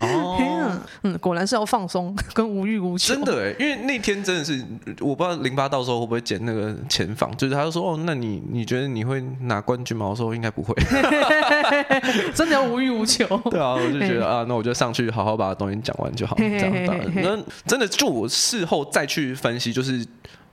[0.00, 3.14] 哦， 嗯，果然是要放松跟无欲无求。
[3.14, 4.60] 真的哎，因为那天真的是，
[4.98, 10.08] 我不知道零八到时候会不会剪那个前访，就是他就说哦，那你你觉得你会拿冠军吗？
[10.08, 10.74] 我说应该不会，
[12.34, 13.24] 真的要无欲无求。
[13.48, 17.00] 对啊，我就觉得啊，那我就上去好好把东西讲完就好，这样。
[17.14, 20.04] 那真的就我事后再去分析，就是。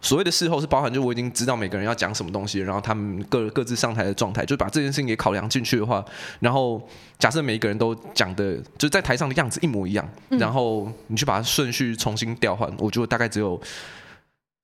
[0.03, 6.03] 所谓的事后是包含，就我已经知道每个人要讲什么东西，然后他们各各自上台的状态，就把这件事情给考量进去的话，
[6.39, 6.79] 然后
[7.17, 13.59] 假设每一个人都讲的就在台上的样子一模一样，然后你去把它顺序重新调换，我觉得大概只有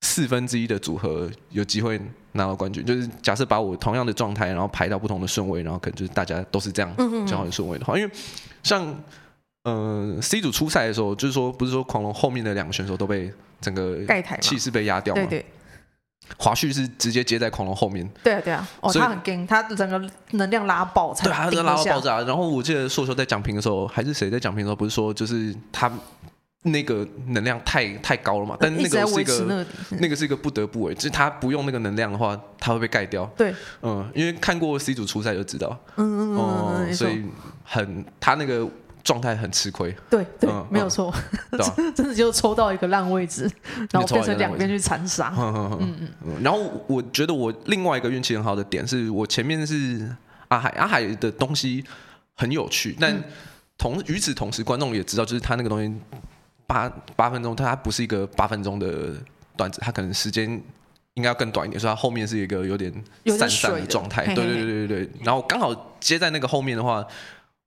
[0.02, 2.00] 四分之一的组合有机会
[2.32, 2.84] 拿到冠军。
[2.84, 8.12] 就是假设把我同样的状态，然后排到不同的顺位，然后可能就是大家都是这样交换顺位的话，因为
[8.62, 8.94] 像。
[9.64, 13.98] 嗯、呃，C 组初赛的时候，就是说，不是说狂龙后面的两个选手都被整个
[14.40, 15.22] 气势被压掉吗？
[15.22, 15.46] 对对。
[16.36, 18.08] 华胥是直接接在狂龙后面。
[18.22, 20.00] 对啊对啊，哦，他很硬，他整个
[20.32, 21.24] 能量拉爆才。
[21.24, 22.20] 对，他拉到爆炸。
[22.20, 25.90] 然后我记得硕修在讲评的时候，还是谁在讲评的时候，不是说就是他
[26.62, 28.56] 那个能量太太高了嘛？
[28.60, 29.66] 但那个是一个那，
[29.98, 33.24] 那个是一个不得不为，就是他不用那个能量的话，他会被盖掉。
[33.36, 35.76] 对，嗯，因为看过 C 组初赛就知道。
[35.96, 36.94] 嗯嗯嗯，嗯。
[36.94, 37.24] 所以
[37.64, 38.68] 很他那个。
[39.02, 41.12] 状态很吃亏，对对，嗯、没有错，
[41.50, 41.58] 嗯、
[41.94, 43.50] 真的就抽到一个烂位置，
[43.90, 45.32] 然后变成两边去残杀。
[45.36, 46.42] 嗯嗯嗯。
[46.42, 50.14] 然后我觉得我另外一个运气很好的点是，我前面是
[50.48, 51.82] 阿海，阿海的东西
[52.36, 53.22] 很有趣，但
[53.78, 55.92] 同与此同时，观众也知道，就是他那个东西
[56.66, 56.86] 八
[57.16, 59.14] 八分钟，他不是一个八分钟的
[59.56, 60.50] 段子，他可能时间
[61.14, 62.92] 应该要更短一点，所以他后面是一个有点
[63.38, 64.26] 散散的状态。
[64.26, 65.10] 对对对对对。
[65.22, 67.02] 然后刚好接在那个后面的话。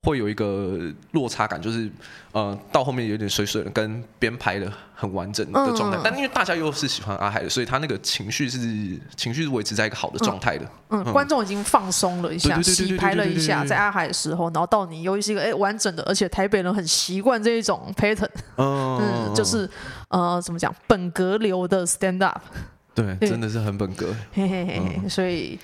[0.04, 0.78] 会有一个
[1.12, 1.90] 落差感，就是
[2.34, 5.98] 呃，到后面有点水水的，跟编排的很完整的状态。
[5.98, 8.60] 嗯、但因为大家又是喜欢阿海的，所以他那个情绪是
[9.16, 10.66] 情绪是维持在一个好的状态的。
[10.90, 19.70] 嗯，嗯观众已经放松了一下，洗牌了一下，在阿海的时候，然后到你又是一个哎完整的，而且台北人很习惯这一种 pattern， 嗯，嗯，就是
[20.10, 22.42] 呃怎么讲本格流的 stand up，
[22.94, 25.58] 对，真的是很本格，嘿嘿嘿，嗯、所以。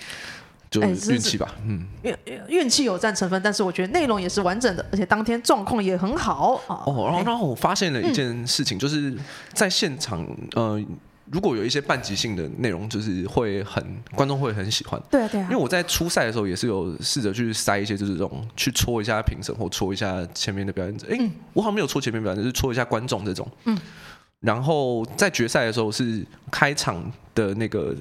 [0.70, 2.16] 就运气吧，嗯，运
[2.48, 9.12] 运气有占成分，但是我觉得内容也是完整的，而且当天状况也很好哦，然后然后我发现了一件事情，就是
[9.52, 10.80] 在现场，呃，
[11.32, 15.02] 如果有一些半即兴的内容，就是会很观众会很喜欢。
[15.10, 15.48] 对啊对啊。
[15.50, 21.08] 因为我在初赛的时候也是有试着去塞一些，就是这种去戳一下评审或戳一下前面的表演者。
[21.10, 21.18] 哎，
[21.54, 23.48] 我好像没有戳前面表演者，就是戳一下观众这种。
[23.66, 23.76] 嗯。
[24.42, 27.96] 然后在决赛的时候是开场的那个。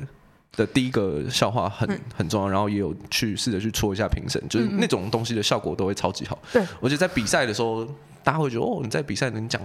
[0.56, 6.37] 的第一个笑话很很重要，然后也有去试着去戳一下评审，就是那种东西的效果都会超级好。
[6.52, 7.84] 对，我觉得在比赛的时候，
[8.24, 9.61] 大家会觉得哦，你在比赛能讲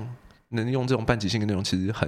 [0.50, 2.08] 能用这种半即兴的内容，其实很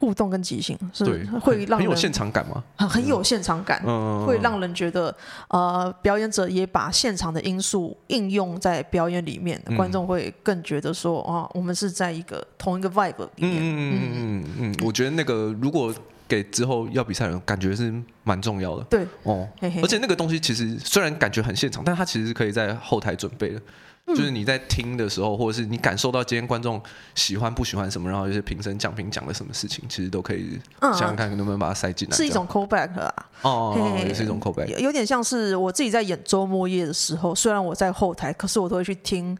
[0.00, 1.04] 互动跟即兴，是，
[1.40, 2.64] 会让很有现场感吗？
[2.76, 5.14] 很很有现场感，嗯，会让人觉得
[5.48, 13.58] 呃，表演者也把现场的因素应用在表演里面，观众会更觉得说啊，我们是在一个同一个 vibe 里面。
[13.62, 15.94] 嗯嗯嗯嗯，我觉得那个如果。
[16.26, 19.06] 给之后要比赛的人感觉是蛮重要的，对。
[19.22, 23.60] 哦，嘿嘿，而且那个东西其实虽然感觉很现场，但它其实是可以在后台准备的。
[24.08, 26.78] 就是你在听的时候，或者是你感受到今天观众
[27.14, 32.14] 喜欢不喜欢什么，然后有些评审讲评讲了什么事情，其实都可以想想看能不能把它塞进来。
[32.14, 39.34] 是一种 callback 啊，哦，也是一种 callback，有点像是我自己在演周末夜的时候，虽然我在后台，可是我都会去听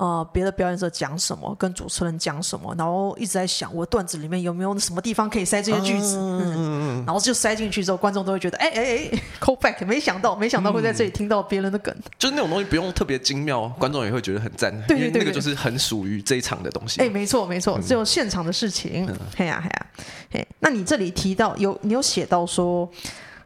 [0.00, 14.10] 呃别的表演者讲什么，跟主持人讲什么，然后一直在想我段子里面有没有什么地方可以塞这些句子，嗯，然后就塞进去之后，观众都会觉得哎哎哎 callback，没想到没想到会在这里听到别人的梗，就是那种东西不用特别精妙，观众也。
[14.10, 17.00] 会觉得很赞，对对对，那个就是很属于这一场的东西。
[17.00, 19.06] 哎，没错没错，只有现场的事情。
[19.36, 19.86] 嘿呀嘿呀，
[20.32, 22.90] 嘿，那你这里提到有你有写到说，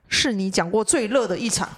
[0.09, 1.69] 是你讲过最热的一场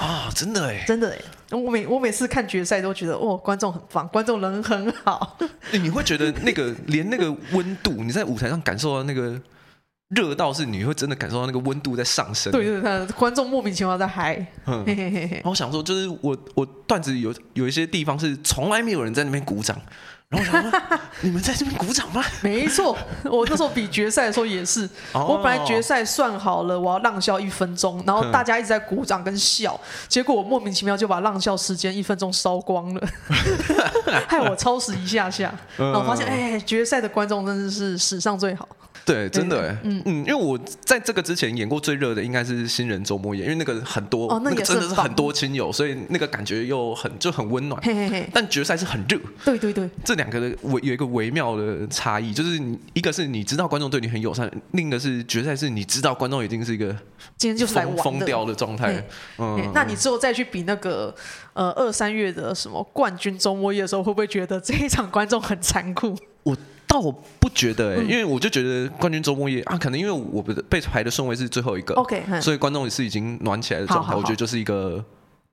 [0.00, 0.28] 啊？
[0.34, 5.38] 真的哎，真的哎，我每我每次看决赛都觉得哦，观众很棒，观众人很好。
[5.72, 9.40] 你会觉得那个连那个温度，你在舞台上感受到那个。
[10.10, 14.36] 热到是你会真的感受到那个温度在上升，对对对，观众莫名其妙在嗨。
[14.64, 15.42] 嗯，嘿嘿嘿。
[15.44, 19.76] 我想说，就是我我段子有有一些地方是从来没有人在那边鼓掌，
[20.28, 22.22] 然后我想说，你们在这边鼓掌吗？
[22.42, 33.08] 没错，我那时候比决赛的时候也是，哦、我本来决赛算好了，我要浪笑一分钟，然后大家一直在鼓掌跟笑，结果我莫名其妙就把浪笑时间一分钟烧光了，
[34.26, 38.68] 害我超时一下下，然后发现哎，决赛的观众真的是史上最好。
[39.06, 47.80] 对，真的，嗯嗯，因为我在这个之前演过最热的应该是新人周末夜，因为那个很多，哦、那，那个真的是很多亲友，所以那个感觉又很就很温暖。
[47.82, 52.60] 嘿嘿嘿，但决赛是很热，对对对，这两个的微有一个微妙的差异，就是
[52.94, 56.88] 一个是你知道观众对你很友善，另一个是决赛是你知道观众已经是一个
[57.36, 59.06] 今天就是来玩疯掉的状态。
[59.38, 61.14] 嗯，那你之后再去比那个
[61.52, 66.18] 呃二三月的什么冠军周末夜的时候，会不会觉得这一场观众很残酷？
[66.42, 66.56] 我。
[66.86, 75.04] 倒我不觉得因为我就觉得冠军周末夜啊，可能因为我被排的顺位是最后一个，OK，所以观众也是已经暖起来的状态，我觉得就是一个。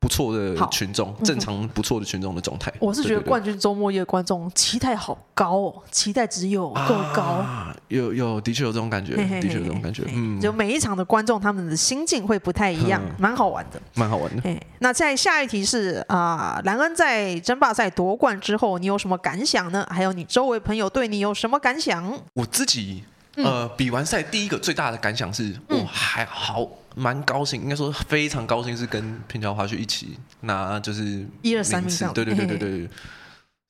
[0.04, 2.70] 不错的群众，正常不错的群众的状态。
[2.78, 7.22] 我是觉得冠军周末夜的观众期待好高哦，期待值有够高。
[7.22, 10.04] 啊、有有，的确有这种感觉，的确有这种感觉。
[10.14, 14.60] 嗯，就每一场的观众他们的心境会不太一样，蛮、嗯、好玩的，蛮好玩的。
[14.80, 19.88] 那在下一题是啊，兰恩在争霸赛夺冠之后，你有什么感想呢？
[19.90, 22.20] 还有你周围朋友对你有什么感想？
[22.34, 23.06] 我自己。
[23.36, 32.90] 呃，比完赛第一个最大的感想是，我、嗯、还好蛮高兴，应该说非常高兴，是跟平桥滑雪一起拿就是一二三名次，对对对对对，嘿嘿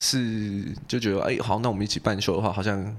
[0.02, 2.96] 是就觉得哎，好，那我们一起办秀的话，好像。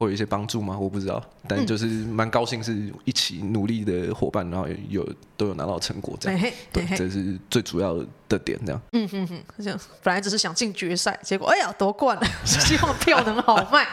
[0.00, 0.78] 会有一些帮助吗？
[0.78, 5.04] 我不知道，但就是蛮高兴，是一起努力的伙伴，然后有
[5.36, 6.40] 都有拿到成果，这样，
[6.72, 8.80] 对，这是最主要的点，这样。
[8.92, 9.78] 嗯哼哼，这样。
[10.02, 13.86] 本来只是想进决赛，结果哎呀夺冠了， 希望票能好卖。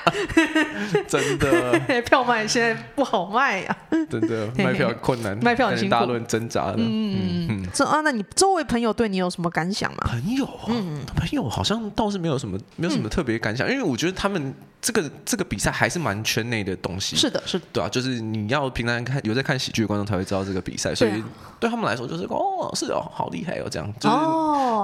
[1.07, 6.77] 真的， 票卖现在不好卖呀、啊，真的卖票困难，卖票很辛苦，大轮挣扎的。
[6.77, 7.69] 嗯嗯嗯。
[7.71, 9.99] 这啊，那你周围朋友对你有什么感想吗？
[10.07, 14.53] 朋友，嗯，朋友好像倒是没有什么，没有什么特别感想，因为我觉得他们。
[14.81, 21.23] 这个这个比赛还是蛮圈内的东西，是的，是的，对啊，就是你要平常看有在看喜剧的观众才会知道这个比赛，所以
[21.59, 24.24] 对他们来说就是哦，是哦，好厉害哦，这样，就是、哦、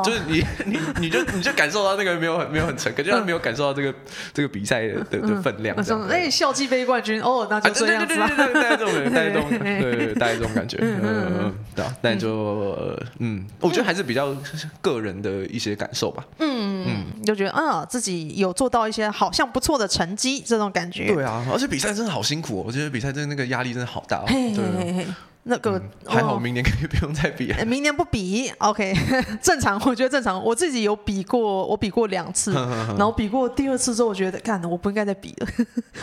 [0.04, 3.94] 就是你你你就你就感受到那个没有很没有很诚恳，就他没有感受到这个
[4.34, 5.76] 这个比赛的的，的分量，
[6.10, 14.36] 哎，校际杯冠军哦，那就这样子，啊、对对对对对，带这种 带这种对对带这种感觉，嗯嗯对啊，但就嗯，我觉得还是比较
[14.82, 19.88] 个人的一些感受吧，嗯嗯，就觉得啊自己有做到一些好像不错的。
[19.92, 22.64] 成绩这种感觉，对啊，而且比赛真的好辛苦哦。
[22.66, 24.26] 我觉得比赛真的那个压力真的好大哦。
[25.44, 27.52] 那个、嗯、还好，明年可以不用再比。
[27.66, 28.94] 明年不比，OK，
[29.42, 29.82] 正常。
[29.86, 30.44] 我觉得正常。
[30.44, 32.54] 我自己有比过，我比过两次，
[32.98, 35.48] 然后比过第二次之后，我觉得，干，我不应该再比了，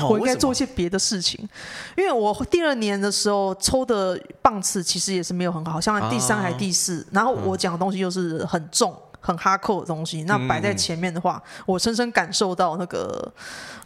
[0.00, 1.48] 哦、 我应该做一些别的事情。
[1.96, 8.92] 因为我第二年的时候抽的棒次其实也是没有很好，像第三还第四，啊、然后我讲的东西又是很重。
[9.20, 13.30] 很哈扣的东西，那摆在前面的话，嗯、我深深感受到那个、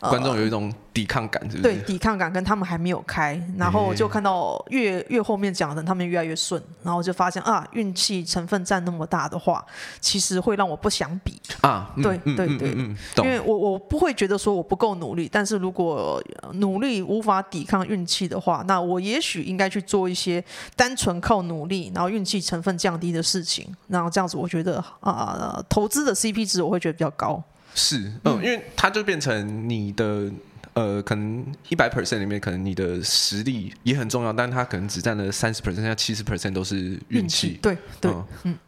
[0.01, 9.65] 呃、观众有一种抵抗感是不是，对，抵抗感跟他们还没有开，然后就看到越越后面讲的他们越来越顺，然后就发现啊，运气成分占那么大的话，
[10.01, 11.91] 其实会让我不想比啊。
[12.03, 12.69] 对对对，
[13.17, 20.45] 因为我我不会觉得说我不够努力，但是如果努力无法抵抗运气的话，那我也许应该去做一些
[20.77, 25.22] 单纯靠努力，然后运气成分降低的事情，然后这样子我觉得啊。
[25.25, 27.43] 呃，投资的 CP 值我会觉得比较高，
[27.75, 30.31] 是，嗯，因为它就变成你的
[30.75, 38.59] 呃，可能一百 percent 里面，可能你的实力也很重要，但是它可能只占了三十 percent，像七十 percent 都是运气，对对，嗯，嗯，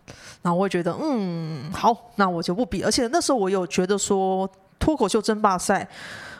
[0.42, 5.88] 然后我会觉得，嗯，好，那我就不比，而且那时候我有觉得说脱口秀争霸赛。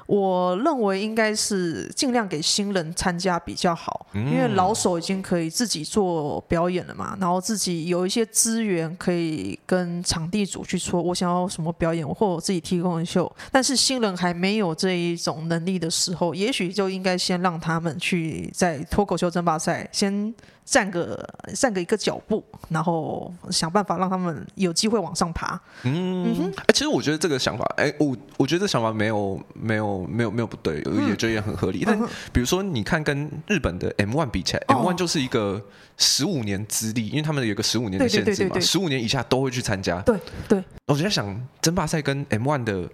[0.06, 13.30] 我认为应该是尽量给新人参加比较好，因为老手已经可以自己做表演了嘛，然后自己有一些资源可以跟场地组去说，我想要什么表演，或我自己提供的秀。
[13.50, 20.34] 但是新人还没有这一种能力的时候，也许就应该先让他们去在脱口秀争霸赛先。
[20.64, 25.60] 站个站个一个脚步，然后想办法让他们有机会往上爬。
[25.82, 31.84] 嗯，哎、嗯，其实我觉得这个想法，哎，我我觉得这想法没有没有没有没有不对，嗯、也觉得也很合理。
[31.84, 31.98] 但
[32.32, 35.62] 比如说，你看跟日本的 M One 比起来、哦、M1 就是一个
[35.98, 40.00] 十五年资历，因为他们有个十五年的限制嘛，十五年以下都会去参加。
[40.00, 40.64] 对对。
[40.86, 42.88] 我就在想，争霸赛跟 M One 的。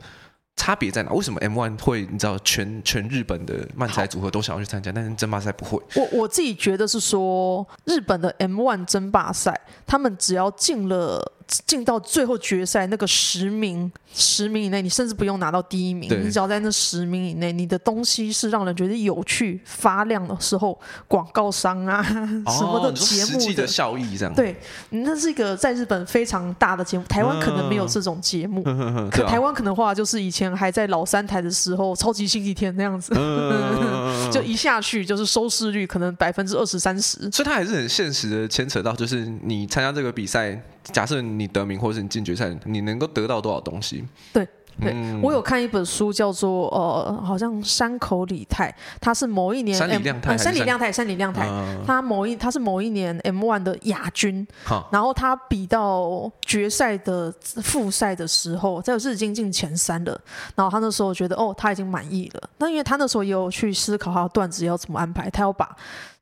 [0.60, 1.10] 差别在哪？
[1.12, 5.82] 为什么 M One 会你知道全全日本的漫才组合都想要去参加，但是争霸赛不会？
[5.96, 11.32] 我我自己觉得是说，日本的 M One 争霸赛，他们只要进了
[11.66, 21.98] 进到最后决赛那个十名，十名以内，你甚至不用拿到第一名，你只要在那十名以内，你的东西是让人觉得有趣、发亮的时候，广告商啊、
[22.46, 24.34] 哦、什么的节目的，效益这样。
[24.34, 24.56] 对，
[24.90, 28.62] 那是一个在日本非常大的节目，台湾可能没有这种节目。
[28.70, 37.18] 嗯、可台湾可能话就是以前还在老三台的时候，超级星期天那样子，嗯、 就一下去就是收视率可能百分之二十三十。
[37.30, 40.60] 所以它还是很现实的牵扯到，就是你参加这个比赛。
[40.90, 44.04] 假设你得名，或者是你进决赛，你能够得到多少东西？
[44.32, 44.46] 对，
[44.80, 51.48] 对、嗯、我有看一本书，叫做呃，好像山口李太，他是某一年山里亮太，山里亮太，山里亮太，
[51.86, 54.46] 他某一他是某一年 M1 的亚军，
[54.90, 57.32] 然后他比到决赛的
[57.62, 60.20] 复赛的时候，在是已经进前三了，
[60.54, 62.50] 然后他那时候觉得哦，他已经满意了。
[62.58, 65.76] 那因为他那时候也有去思考他的段子要怎么安排，他要把。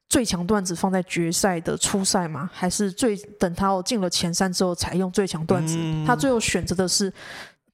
[0.08, 2.48] 最强段子放在决赛的初赛吗？
[2.52, 5.76] 还是最等他进了前三之后才用最强段子？
[5.78, 7.12] 嗯、他最后选择的是，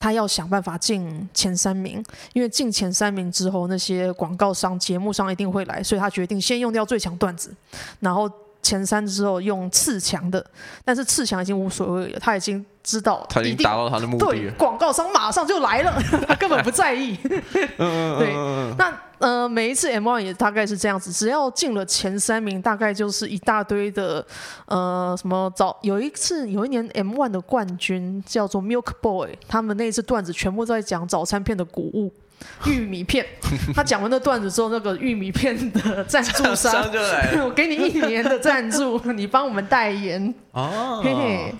[0.01, 7.55] 他要想办法进前三名，因为进前三名之后，那些广告商、节目商一定会来，所以他决定先用掉最强段子，
[8.01, 8.29] 然后
[8.65, 10.45] 前三之后用次强的。
[10.85, 14.33] 但是次强已经无所谓了，他已经知道他已经达到他的目的了。
[14.33, 15.93] 对，广告商马上就来了，
[16.27, 17.17] 他根本不在意。
[17.79, 18.35] 对，
[18.77, 18.93] 那。
[19.21, 24.23] 呃，每一次 M One 也大概是这样子，只要进了前三名，大概就是一大堆的
[24.67, 32.13] 呃什么早有一次有一年 M One 的冠军叫做 Milk Boy，他们那一次段子全部都在讲早餐片的谷物。
[32.67, 33.25] 玉米片，
[33.75, 41.55] 他讲完那段子之后，那个玉米片的赞助商 就来了， 我给你一年的赞助，你帮我们代言哦，嘿嘿。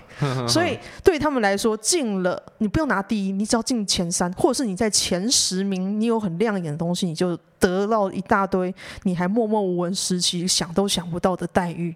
[0.47, 8.73] 所以对他们来说，进了你不用拿第一，你只要进前三，或者是你在前十名，你有很亮眼的东西，你就得到一大堆
[9.03, 11.93] 你还默默无闻时期想都想不到的待遇。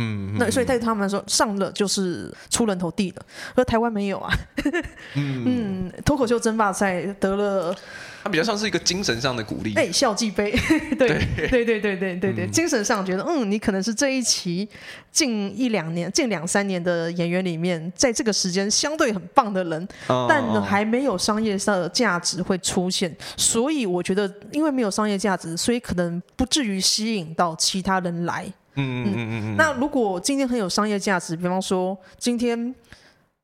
[0.00, 3.22] 嗯那所以对他们来说上了就是出人头地的
[3.54, 4.32] 而台湾没有啊。
[5.14, 5.92] 嗯。
[6.04, 7.74] 脱口秀争霸赛得了
[8.22, 9.74] 他比较像是一个精神上的鼓励。
[9.74, 10.50] 哎笑即悲
[10.98, 11.48] 对对。
[11.48, 14.66] 对对对对对精神上觉得嗯你可能是这一期
[15.12, 28.50] 近一两年近两三年的演员里面在这个时间相对很棒的人但还没有商业上的价值会出现所以我觉得因为没有商业价值所以可能不至于吸引到其他人来。
[28.80, 29.56] 嗯嗯嗯嗯。
[29.56, 32.74] 那如果今天很有商业价值，比方说今天。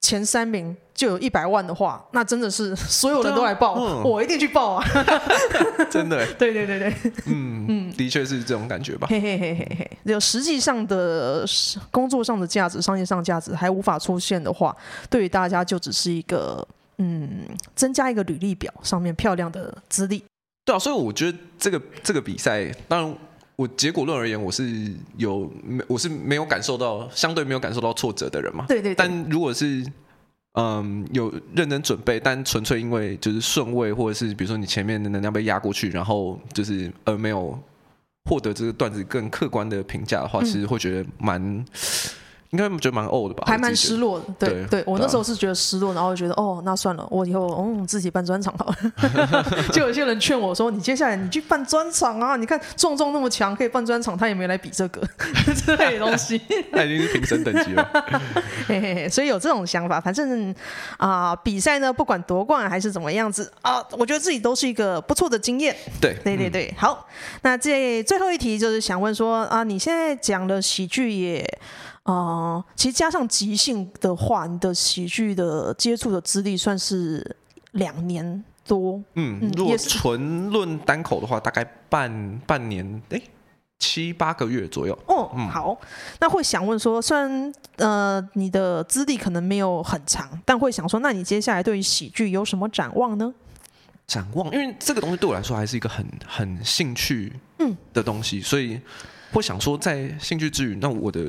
[0.03, 4.85] 前三名就有一百万的话，那真的是所有人都来报，嗯、我一定去报啊！
[5.91, 9.09] 真的， 对对对对，嗯嗯，的确是这种感觉吧。
[9.11, 11.45] 嘿嘿嘿嘿嘿，有实际上的
[11.91, 14.77] 工作上的价值、商业上价值还无法出现的话，
[15.11, 16.65] 对于大家就只是一个
[16.99, 20.23] 嗯，增加一个履历表上面漂亮的资历。
[20.65, 23.19] 对啊，所以我觉得这个这个比赛，当然
[23.57, 28.65] 我结果论而言，我是有没我是没有感受到相对没有感受到挫折的人嘛。
[28.69, 28.95] 对对，对。
[28.95, 29.85] 但如果是
[30.53, 37.59] 嗯有认真准备，但纯粹因为就是顺位或者是比如说你前面的能量被压过去，然后就是呃没有
[38.29, 41.65] 获得这个段子更客观的评价的话，嗯、其实会觉得蛮。
[42.57, 44.25] 应该觉得蛮呕的吧，还蛮失落的。
[44.39, 48.77] 对对，对，我那时候是觉得失落，然后觉得哦，那算了，我以后嗯自己办专场好了。
[49.73, 52.37] 就有些人劝我说：“你接下来你去办专场啊！
[52.37, 55.03] 你看壮壮那么强，可以办专场，他也没来比这个
[55.67, 56.41] 这类东西。
[56.73, 57.91] ”他已经是评审等级了。
[58.67, 60.51] 嘿嘿嘿，所以有这种想法，反正
[60.97, 65.77] 啊、呃，比赛呢，不管夺冠还是怎么样子啊，我觉得自己都是一个不错的经验。
[66.01, 67.07] 对对对对，好，
[67.43, 71.47] 那这最后一题就是想问说啊，你现在讲的喜剧也。
[72.07, 77.37] 啊、呃，其实加上即兴的话，你的喜剧的接触的资历算是
[77.73, 79.03] 两年多。
[79.15, 83.21] 嗯，嗯，如果纯论单口的话，大概半半年，哎，
[83.81, 84.97] 七八个月左右。
[85.09, 85.77] 哦，嗯、好，
[86.21, 93.35] 那会想问说，虽然呃你的资历可能没有很长，但会想说，那你接下来对于喜剧有什么展望呢？
[94.07, 98.81] 展望，因为这个东西对我来说还是一个很很兴趣嗯的东西，嗯、所以。
[99.37, 101.21] 会想说，在兴趣之余，那我的，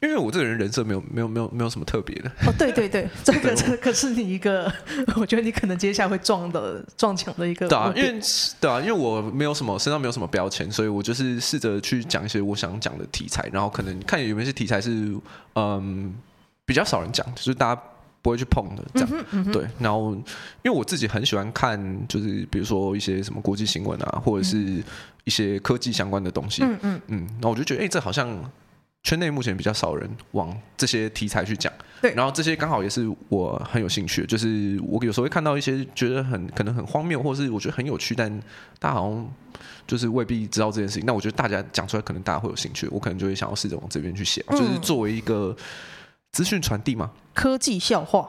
[0.00, 2.30] 因为我这个人人设没有没有没有没有什么特别的。
[2.46, 4.72] 哦，对对 对，这个这可是你一个，
[5.16, 7.66] 我觉得你可能接下来会撞的撞墙的一个。
[7.66, 8.20] 对啊，因为
[8.60, 15.12] 对啊，因为我没有什么身上没有什么标签，所以我就是试着去讲一些我想讲的题材，然后可能看有没有些题材是
[15.56, 16.14] 嗯
[16.64, 17.82] 比较少人讲，就是大家。
[18.22, 19.66] 不会去碰的，这样、嗯嗯、对。
[19.80, 20.14] 然后，
[20.62, 24.82] 因为我自己很喜欢看，就是比如说一些什么国际新闻啊，或者是
[25.24, 26.62] 一些科技相关的东西。
[26.62, 27.28] 嗯嗯嗯。
[27.40, 28.28] 那我就觉得，哎，这好像
[29.02, 31.72] 圈内目前比较少人往这些题材去讲。
[32.00, 32.14] 对。
[32.14, 38.30] 然后这些刚好也是我很有兴趣的，就是我有时候会看到一些觉得很可能很荒谬，或者是我觉得很有趣，但
[38.78, 39.32] 大家好像
[39.86, 41.04] 就是未必知道这件事情。
[41.04, 45.56] 那我觉得大家讲出来，可能大家会有兴趣，我可能就会想要试着往这边去写，就是作为一个
[46.32, 47.10] 资讯传递嘛。
[47.32, 48.28] 科技笑话。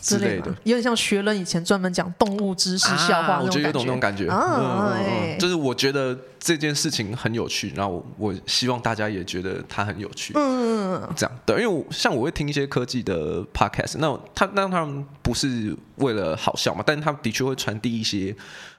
[0.00, 4.28] 之类的，有点像学人以前专门讲动物知识笑话、啊、我觉得有种那种感觉。
[4.28, 10.32] 啊嗯欸、就是我觉得这件事情很有趣，然后我，我希望大家也觉得它很有趣。
[10.36, 18.34] 嗯，这样对，因为我像我会听一些科技的 podcast，那他那他们不是为了好笑嘛，但是他的确会传递一些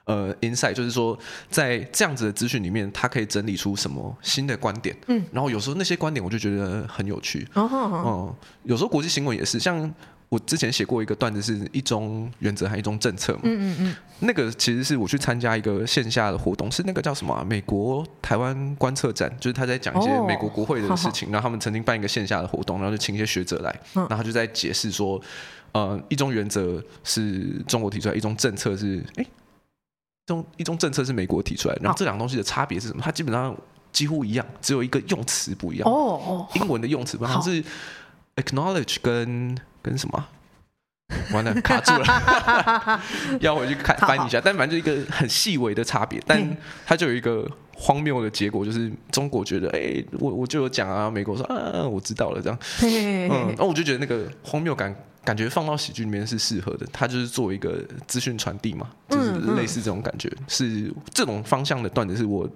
[0.06, 1.16] 呃 insight，就是说
[1.50, 4.96] 在这样子的资讯里面，他可以整理出什么新的观点。
[5.06, 7.46] 嗯，然后有时候那些观点我就觉得很有趣。
[7.54, 7.68] 哦、
[8.04, 8.34] 嗯，
[8.64, 9.92] 有时候国际新闻也是像。
[10.28, 13.42] 我之前写过一个段子，是一中原则还一中政策嘛？
[13.44, 13.96] 嗯嗯嗯。
[14.18, 17.44] 那个其实是我去参加一个线下的活动，是那个叫什么、啊？
[17.48, 21.28] 美国台湾观测站，就是他在讲一些美国国会的事 情。
[21.28, 25.22] 哦、然后他们曾经办一个线下的活动，然后就请一些学者来，嗯、然后他就在解释说，
[25.70, 29.45] 呃，一中原则是中国提出来，一中政策是哎，一
[30.26, 33.02] 中一种政策是美国提出来，然后这两个东西的差别是什么？
[33.02, 33.56] 它基本上
[33.92, 35.88] 几乎一样，只有一个用词不一样。
[35.88, 36.48] 哦哦。
[36.54, 37.64] 英文的用词，好像是
[38.36, 39.56] acknowledge 跟。
[39.86, 40.26] 跟什么？
[41.32, 43.00] 完了，卡住了，
[43.38, 44.40] 要回去看翻一下。
[44.44, 47.48] 但反正就一个很细微的差别，但它就有一个
[47.78, 52.58] 荒谬的结果，就是中国觉得，哎、欸，我我就有讲啊，美国说，啊，我知道了，这样。
[52.82, 56.86] 嗯，然后我就觉得那个荒谬感，感觉放到喜剧里面是适合的。
[56.90, 62.48] 它就是做一个资讯传递嘛，就是类似这种感觉，是这种方向的段子，是我。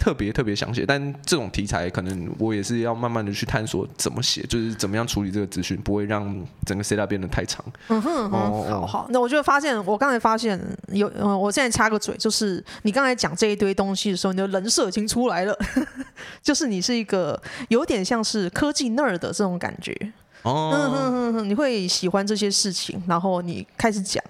[0.00, 6.34] 特别特别想写，但这种题材可能我也是要慢慢的去探索怎么写，就是怎么样处理这个资讯，不会让
[6.64, 7.62] 整个 setup 变得太长。
[7.88, 9.06] 嗯哼，嗯哼哦，好好。
[9.10, 15.54] 那我就发现，我刚才发现有，嗯，我现在插个嘴，就是你刚才讲这一堆东西的时候，你的人设已经出来了，
[16.42, 19.94] 就是你是一个有点像是科技 nerd 的这种感觉。
[20.42, 24.22] 哦，嗯哼哼哼，你会喜欢这些事情，然后你开始讲，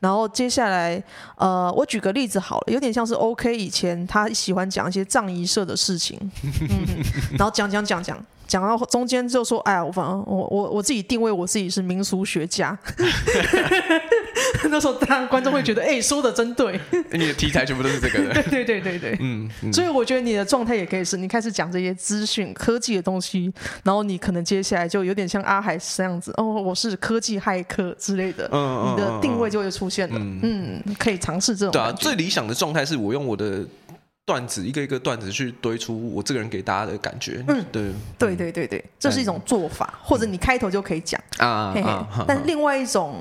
[0.00, 1.02] 然后接下来，
[1.36, 6.18] 呃，我举个例子好了，有点像是 OK 以前他喜欢讲一些葬仪社的事情，
[6.68, 7.02] 嗯，
[7.38, 8.22] 然后讲讲讲讲。
[8.46, 12.78] 讲到中间就说，哎呀，我反正我我我自己定位我自己是民俗学家，
[14.70, 16.78] 那时候当然观众会觉得， 哎、欸，说的真对。
[17.12, 18.42] 你的题材全部都是这个的。
[18.42, 30.40] 对对对对对，嗯，嗯，所以我觉得你的状态也可以是，你开始讲这些资讯科技的东西，然后你可能接下来就有点像阿海这样子，哦，我是科技骇客之类的，嗯，你的定位就会出现了，嗯，
[30.86, 31.72] 嗯，可以尝试这种。
[31.72, 33.64] 对啊，最理想的状态是我用我的。
[34.26, 41.20] 段子一个一个段子去堆出我这个人给大家的感觉，嗯，对，对对对对，这是一种做法，嗯、或者你开头就可以讲。
[41.36, 41.90] 啊，嘿嘿。
[41.90, 43.14] 啊，但另外一种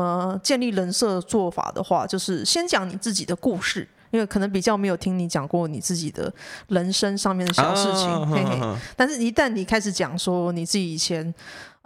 [0.00, 6.32] 呃建立人设做法的话，就是先讲你自己的故事，因为可能比较没有听你讲过你自己的
[6.68, 11.34] 人生上面的小事情，啊、嘿嘿，但是一旦你开始讲说你自己以前。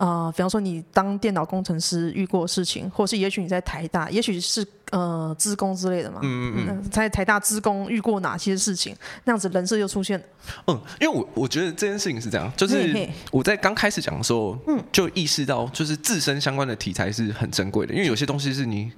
[0.01, 6.21] 啊、呃，比方说你当电脑工程师遇过事情，或是也许你在台大，也许是呃资工之类的嘛。
[6.23, 6.91] 嗯嗯嗯。
[6.91, 8.97] 在台大资工遇过哪些事情？
[9.25, 10.25] 那样子人设就出现了。
[10.69, 18.91] 嗯，因为我我觉得这件事情是这样，就是我在刚开始讲的时候，嗯，就意识到就是自身相关的题材是很珍贵的，因为有些东西是你。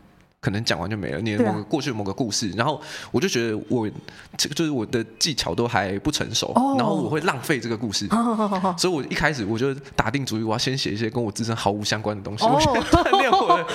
[0.42, 2.82] 可能讲完就没了，你的某个过去的某个故事，啊、然后
[3.12, 3.88] 我就觉得我
[4.36, 13.66] 这个就是我的技巧都还不成熟，哦、然后我会浪费这个故事，哦、所以我一开始我就打定主意，我要先写一些跟我自身毫无相关的东西，哦、我先锻炼我的。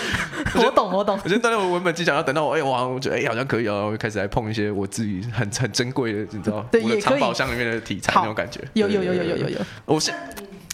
[0.59, 1.18] 我懂，我懂。
[1.24, 8.59] 我先锻炼我文本技巧，要等到我哎哇，我觉得哎好像可以哦，我开始来碰一些我自己很很珍贵的，你知道，我的藏宝箱里面的题材那种感觉。
[8.74, 10.13] 有有有有有有有，我先。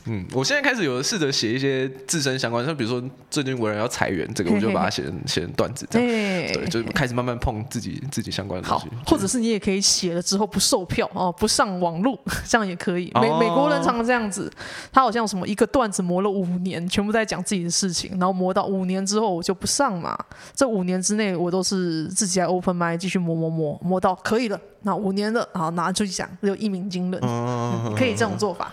[0.06, 6.08] 嗯，我现在开始有试着写一些自身相关，像比如说最近有人要裁员，这个我就 把它写成写成段子这样，
[6.54, 8.88] 对，就开始慢慢碰自己自己相关的东西。
[9.06, 13.12] 或者是你也可以写了之后不售票哦，不上网络， 这样也可以。
[13.16, 14.52] 美美国人常常这样子，
[14.92, 20.18] 他好像什么一个段子磨了五年，全部在讲自己的事情，然后磨到五年之后我就不上嘛。
[20.54, 28.72] 这五年之内我都是自己在 open mic 继续磨磨磨磨到可以了，那五年了，好拿出去讲，就一鸣惊人，嗯，可以这种做法。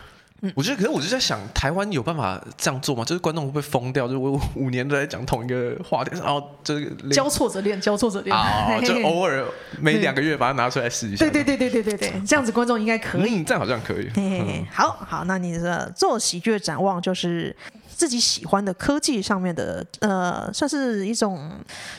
[0.54, 3.04] 我觉得，可是我就在想，台湾有办法这样做吗？
[3.04, 4.06] 就是观众会不会疯掉？
[4.06, 9.44] 就是我五年都在讲同一个话题，然后就是交错着练，交错着练啊， 就偶尔
[9.80, 11.24] 每两个月把它拿出来试一下。
[11.24, 13.40] 对对对对对对对，这样子观众应该可以。
[13.40, 14.10] 嗯，这样好像可以。
[14.14, 17.54] 嘿嘿嘿，好好，那你的做喜剧的展望就是。
[18.00, 21.50] 自己喜欢的科技上面的，呃，算是一种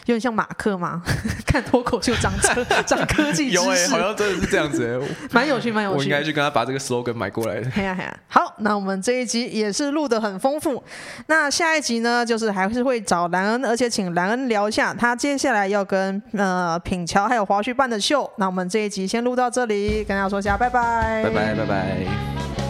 [0.06, 1.04] 有点像马克吗？
[1.46, 5.00] 看脱口秀长科 长科技知识，有哎、欸，好像真的是这样子
[5.32, 5.98] 蛮有趣，蛮有趣。
[6.00, 7.62] 我应该去跟他把这个 slogan 买过来。
[7.70, 10.84] 嘿呀嘿呀，好，那我们这一集也是录的很丰富。
[11.28, 18.28] 那下一集呢，就是还是会找兰恩，而且请兰恩聊一下他接下来要跟呃品乔还有华旭办的秀。
[18.38, 22.61] 那我们这一集先录到这里，跟大家说一下拜拜，拜拜，拜拜。